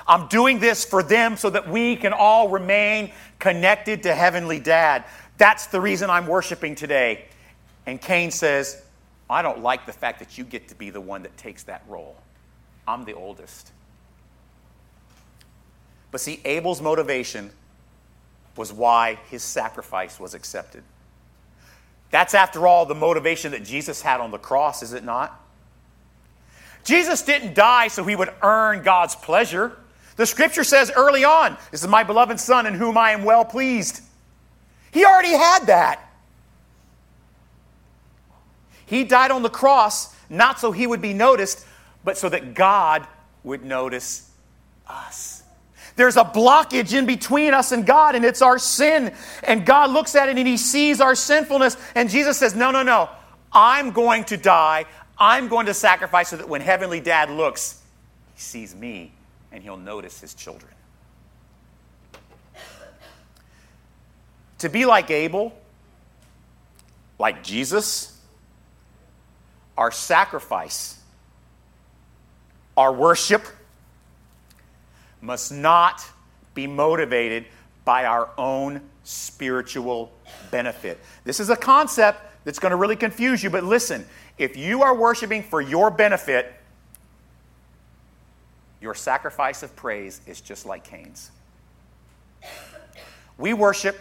I'm 0.07 0.27
doing 0.27 0.59
this 0.59 0.85
for 0.85 1.01
them 1.01 1.35
so 1.35 1.49
that 1.49 1.67
we 1.67 1.95
can 1.95 2.13
all 2.13 2.49
remain 2.49 3.11
connected 3.39 4.03
to 4.03 4.13
Heavenly 4.13 4.59
Dad. 4.59 5.05
That's 5.37 5.67
the 5.67 5.81
reason 5.81 6.09
I'm 6.09 6.27
worshiping 6.27 6.75
today. 6.75 7.25
And 7.85 7.99
Cain 7.99 8.31
says, 8.31 8.81
I 9.29 9.41
don't 9.41 9.61
like 9.61 9.85
the 9.85 9.93
fact 9.93 10.19
that 10.19 10.37
you 10.37 10.43
get 10.43 10.67
to 10.69 10.75
be 10.75 10.89
the 10.91 11.01
one 11.01 11.23
that 11.23 11.35
takes 11.37 11.63
that 11.63 11.83
role. 11.87 12.15
I'm 12.87 13.05
the 13.05 13.13
oldest. 13.13 13.71
But 16.11 16.21
see, 16.21 16.39
Abel's 16.45 16.81
motivation 16.81 17.49
was 18.55 18.71
why 18.71 19.19
his 19.29 19.43
sacrifice 19.43 20.19
was 20.19 20.33
accepted. 20.33 20.83
That's, 22.11 22.33
after 22.33 22.67
all, 22.67 22.85
the 22.85 22.95
motivation 22.95 23.51
that 23.51 23.65
Jesus 23.65 24.01
had 24.01 24.21
on 24.21 24.31
the 24.31 24.37
cross, 24.37 24.83
is 24.83 24.93
it 24.93 25.03
not? 25.03 25.41
Jesus 26.83 27.23
didn't 27.23 27.55
die 27.55 27.87
so 27.87 28.05
he 28.05 28.15
would 28.15 28.31
earn 28.41 28.83
God's 28.83 29.15
pleasure. 29.15 29.75
The 30.15 30.25
scripture 30.25 30.63
says 30.63 30.91
early 30.95 31.23
on, 31.23 31.58
This 31.71 31.82
is 31.84 31.88
my 31.88 32.04
beloved 32.04 32.39
Son 32.39 32.65
in 32.65 32.73
whom 32.73 32.97
I 32.97 33.12
am 33.12 33.23
well 33.23 33.45
pleased. 33.45 34.01
He 34.91 35.06
already 35.06 35.34
had 35.34 35.67
that. 35.67 36.01
He 38.86 39.04
died 39.04 39.32
on 39.32 39.41
the 39.41 39.49
cross 39.49 40.15
not 40.30 40.60
so 40.60 40.71
he 40.71 40.88
would 40.88 41.01
be 41.01 41.13
noticed, 41.13 41.65
but 42.04 42.17
so 42.17 42.30
that 42.30 42.54
God 42.54 43.06
would 43.43 43.63
notice 43.63 44.30
us. 44.88 45.43
There's 45.95 46.17
a 46.17 46.23
blockage 46.23 46.97
in 46.97 47.06
between 47.06 47.54
us 47.54 47.71
and 47.71 47.86
God, 47.86 48.15
and 48.15 48.25
it's 48.25 48.41
our 48.41 48.60
sin. 48.60 49.13
And 49.43 49.65
God 49.65 49.91
looks 49.91 50.15
at 50.15 50.30
it 50.30 50.38
and 50.38 50.47
he 50.47 50.58
sees 50.58 50.99
our 50.99 51.15
sinfulness. 51.15 51.78
And 51.95 52.10
Jesus 52.10 52.38
says, 52.38 52.56
No, 52.56 52.71
no, 52.71 52.84
no. 52.84 53.10
I'm 53.51 53.91
going 53.91 54.25
to 54.25 54.38
die. 54.38 54.86
I'm 55.17 55.47
going 55.47 55.67
to 55.67 55.73
sacrifice 55.73 56.30
so 56.30 56.38
that 56.38 56.49
when 56.49 56.60
Heavenly 56.60 56.99
Dad 56.99 57.30
looks, 57.30 57.82
he 58.34 58.41
sees 58.41 58.75
me 58.75 59.13
and 59.55 59.63
he'll 59.63 59.77
notice 59.77 60.19
his 60.19 60.33
children. 60.33 60.73
To 64.57 64.69
be 64.69 64.85
like 64.85 65.09
Abel, 65.09 65.57
like 67.17 67.41
Jesus, 67.41 68.19
our 69.77 69.91
sacrifice, 69.91 70.99
our 72.75 72.91
worship 72.91 73.45
must 75.21 75.53
not 75.53 76.05
be 76.53 76.67
motivated 76.67 77.45
by 77.85 78.03
our 78.03 78.29
own 78.37 78.81
spiritual 79.05 80.11
benefit. 80.51 80.99
This 81.23 81.39
is 81.39 81.49
a 81.49 81.55
concept 81.55 82.19
that's 82.43 82.59
going 82.59 82.71
to 82.71 82.77
really 82.77 82.97
confuse 82.97 83.41
you, 83.41 83.49
but 83.49 83.63
listen, 83.63 84.05
if 84.37 84.57
you 84.57 84.83
are 84.83 84.93
worshiping 84.93 85.43
for 85.43 85.61
your 85.61 85.89
benefit, 85.89 86.53
your 88.81 88.93
sacrifice 88.93 89.63
of 89.63 89.75
praise 89.75 90.21
is 90.27 90.41
just 90.41 90.65
like 90.65 90.83
Cain's. 90.83 91.31
We 93.38 93.53
worship 93.53 93.99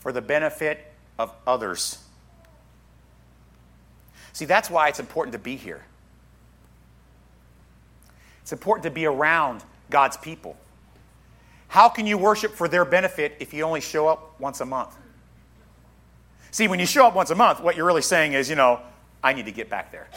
for 0.00 0.12
the 0.12 0.20
benefit 0.20 0.92
of 1.18 1.32
others. 1.46 1.98
See, 4.32 4.44
that's 4.44 4.70
why 4.70 4.88
it's 4.88 5.00
important 5.00 5.32
to 5.32 5.38
be 5.38 5.56
here. 5.56 5.84
It's 8.42 8.52
important 8.52 8.84
to 8.84 8.90
be 8.90 9.06
around 9.06 9.64
God's 9.90 10.16
people. 10.16 10.56
How 11.68 11.88
can 11.88 12.06
you 12.06 12.16
worship 12.16 12.52
for 12.52 12.66
their 12.66 12.84
benefit 12.84 13.36
if 13.40 13.52
you 13.52 13.62
only 13.62 13.80
show 13.80 14.08
up 14.08 14.40
once 14.40 14.60
a 14.60 14.64
month? 14.64 14.96
See, 16.50 16.66
when 16.66 16.80
you 16.80 16.86
show 16.86 17.06
up 17.06 17.14
once 17.14 17.30
a 17.30 17.34
month, 17.34 17.60
what 17.60 17.76
you're 17.76 17.84
really 17.84 18.02
saying 18.02 18.32
is, 18.32 18.48
you 18.48 18.56
know, 18.56 18.80
I 19.22 19.34
need 19.34 19.44
to 19.46 19.52
get 19.52 19.68
back 19.68 19.92
there. 19.92 20.08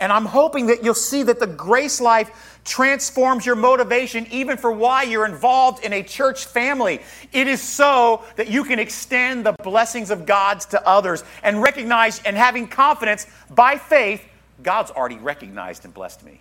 And 0.00 0.10
I'm 0.10 0.24
hoping 0.24 0.66
that 0.66 0.82
you'll 0.82 0.94
see 0.94 1.22
that 1.24 1.38
the 1.38 1.46
grace 1.46 2.00
life 2.00 2.58
transforms 2.64 3.44
your 3.44 3.54
motivation 3.54 4.26
even 4.30 4.56
for 4.56 4.72
why 4.72 5.02
you're 5.02 5.26
involved 5.26 5.84
in 5.84 5.92
a 5.92 6.02
church 6.02 6.46
family. 6.46 7.00
It 7.32 7.46
is 7.46 7.62
so 7.62 8.24
that 8.36 8.48
you 8.48 8.64
can 8.64 8.78
extend 8.78 9.44
the 9.44 9.54
blessings 9.62 10.10
of 10.10 10.24
God 10.24 10.60
to 10.60 10.86
others 10.86 11.22
and 11.42 11.62
recognize 11.62 12.22
and 12.22 12.36
having 12.36 12.66
confidence 12.66 13.26
by 13.50 13.76
faith, 13.76 14.24
God's 14.62 14.90
already 14.90 15.18
recognized 15.18 15.84
and 15.84 15.92
blessed 15.92 16.24
me. 16.24 16.40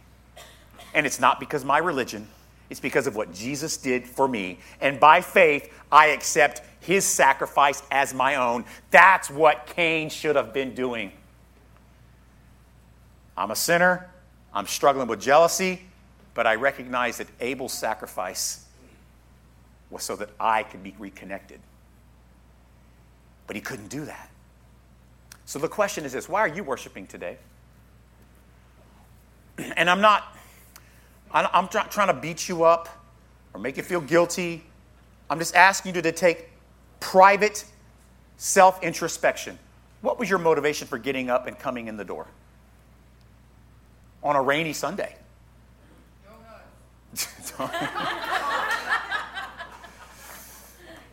And 0.93 1.05
it's 1.05 1.19
not 1.19 1.39
because 1.39 1.63
my 1.65 1.77
religion, 1.77 2.27
it's 2.69 2.79
because 2.79 3.07
of 3.07 3.15
what 3.15 3.33
Jesus 3.33 3.77
did 3.77 4.05
for 4.05 4.27
me. 4.27 4.59
And 4.79 4.99
by 4.99 5.21
faith, 5.21 5.71
I 5.91 6.07
accept 6.07 6.61
his 6.79 7.05
sacrifice 7.05 7.83
as 7.91 8.13
my 8.13 8.35
own. 8.35 8.65
That's 8.91 9.29
what 9.29 9.67
Cain 9.67 10.09
should 10.09 10.35
have 10.35 10.53
been 10.53 10.73
doing. 10.73 11.11
I'm 13.39 13.51
a 13.51 13.55
sinner. 13.55 14.09
I'm 14.53 14.67
struggling 14.67 15.07
with 15.07 15.21
jealousy, 15.21 15.81
but 16.33 16.45
I 16.45 16.55
recognize 16.55 17.17
that 17.19 17.27
Abel's 17.39 17.71
sacrifice 17.71 18.65
was 19.89 20.03
so 20.03 20.17
that 20.17 20.29
I 20.39 20.63
could 20.63 20.83
be 20.83 20.93
reconnected. 20.99 21.61
But 23.47 23.55
he 23.55 23.61
couldn't 23.61 23.87
do 23.87 24.03
that. 24.05 24.29
So 25.45 25.57
the 25.57 25.69
question 25.69 26.03
is 26.03 26.11
this 26.11 26.27
why 26.27 26.41
are 26.41 26.49
you 26.49 26.63
worshiping 26.63 27.07
today? 27.07 27.37
And 29.57 29.89
I'm 29.89 30.01
not, 30.01 30.37
I'm 31.31 31.69
not 31.73 31.91
trying 31.91 32.07
to 32.07 32.13
beat 32.13 32.49
you 32.49 32.65
up 32.65 32.89
or 33.53 33.59
make 33.59 33.77
you 33.77 33.83
feel 33.83 34.01
guilty. 34.01 34.63
I'm 35.29 35.39
just 35.39 35.55
asking 35.55 35.95
you 35.95 36.01
to 36.01 36.11
take 36.11 36.49
private 36.99 37.63
self 38.35 38.83
introspection. 38.83 39.57
What 40.01 40.19
was 40.19 40.29
your 40.29 40.39
motivation 40.39 40.87
for 40.87 40.97
getting 40.97 41.29
up 41.29 41.47
and 41.47 41.57
coming 41.57 41.87
in 41.87 41.95
the 41.95 42.05
door 42.05 42.27
on 44.23 44.35
a 44.35 44.41
rainy 44.41 44.73
Sunday? 44.73 45.15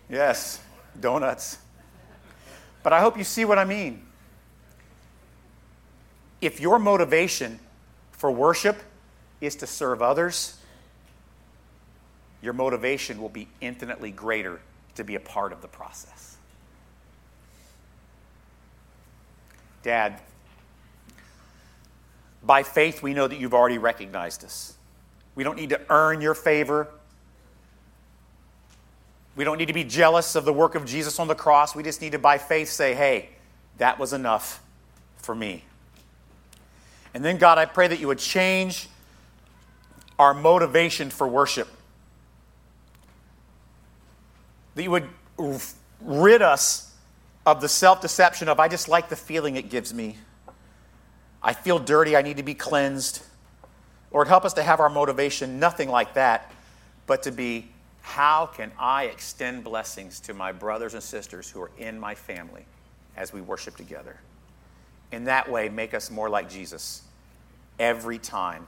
yes, 0.08 0.60
donuts. 1.00 1.58
But 2.82 2.92
I 2.92 3.00
hope 3.00 3.18
you 3.18 3.24
see 3.24 3.44
what 3.44 3.58
I 3.58 3.64
mean. 3.64 4.06
If 6.40 6.60
your 6.60 6.78
motivation 6.78 7.58
for 8.12 8.30
worship 8.30 8.82
is 9.40 9.56
to 9.56 9.66
serve 9.66 10.02
others, 10.02 10.58
your 12.42 12.52
motivation 12.52 13.20
will 13.20 13.28
be 13.28 13.48
infinitely 13.60 14.10
greater 14.10 14.60
to 14.94 15.04
be 15.04 15.14
a 15.14 15.20
part 15.20 15.52
of 15.52 15.62
the 15.62 15.68
process. 15.68 16.36
Dad, 19.82 20.20
by 22.46 22.62
faith, 22.62 23.02
we 23.02 23.12
know 23.12 23.26
that 23.26 23.38
you've 23.38 23.54
already 23.54 23.78
recognized 23.78 24.44
us. 24.44 24.74
We 25.34 25.44
don't 25.44 25.56
need 25.56 25.70
to 25.70 25.80
earn 25.90 26.20
your 26.20 26.34
favor. 26.34 26.88
We 29.34 29.44
don't 29.44 29.58
need 29.58 29.66
to 29.66 29.74
be 29.74 29.84
jealous 29.84 30.34
of 30.34 30.44
the 30.44 30.52
work 30.52 30.74
of 30.74 30.86
Jesus 30.86 31.18
on 31.18 31.28
the 31.28 31.34
cross. 31.34 31.74
We 31.74 31.82
just 31.82 32.00
need 32.00 32.12
to, 32.12 32.18
by 32.18 32.38
faith, 32.38 32.70
say, 32.70 32.94
hey, 32.94 33.30
that 33.78 33.98
was 33.98 34.12
enough 34.12 34.62
for 35.16 35.34
me. 35.34 35.64
And 37.12 37.24
then, 37.24 37.36
God, 37.36 37.58
I 37.58 37.66
pray 37.66 37.88
that 37.88 38.00
you 38.00 38.06
would 38.06 38.18
change 38.18 38.88
our 40.18 40.32
motivation 40.32 41.10
for 41.10 41.26
worship. 41.26 41.68
That 44.74 44.82
you 44.82 44.90
would 44.90 45.08
rid 46.00 46.42
us 46.42 46.94
of 47.44 47.60
the 47.60 47.68
self 47.68 48.00
deception 48.00 48.48
of, 48.48 48.60
I 48.60 48.68
just 48.68 48.88
like 48.88 49.08
the 49.08 49.16
feeling 49.16 49.56
it 49.56 49.70
gives 49.70 49.92
me. 49.92 50.16
I 51.46 51.52
feel 51.52 51.78
dirty, 51.78 52.16
I 52.16 52.22
need 52.22 52.38
to 52.38 52.42
be 52.42 52.54
cleansed. 52.54 53.22
Lord, 54.12 54.26
help 54.26 54.44
us 54.44 54.54
to 54.54 54.64
have 54.64 54.80
our 54.80 54.88
motivation 54.88 55.60
nothing 55.60 55.88
like 55.88 56.14
that, 56.14 56.50
but 57.06 57.22
to 57.22 57.30
be 57.30 57.68
how 58.00 58.46
can 58.46 58.72
I 58.76 59.04
extend 59.04 59.62
blessings 59.62 60.18
to 60.20 60.34
my 60.34 60.50
brothers 60.50 60.94
and 60.94 61.02
sisters 61.02 61.48
who 61.48 61.62
are 61.62 61.70
in 61.78 62.00
my 62.00 62.16
family 62.16 62.66
as 63.16 63.32
we 63.32 63.42
worship 63.42 63.76
together? 63.76 64.18
In 65.12 65.22
that 65.24 65.48
way, 65.48 65.68
make 65.68 65.94
us 65.94 66.10
more 66.10 66.28
like 66.28 66.50
Jesus 66.50 67.02
every 67.78 68.18
time 68.18 68.66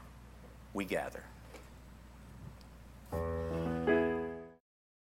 we 0.73 0.85
gather. 0.85 1.25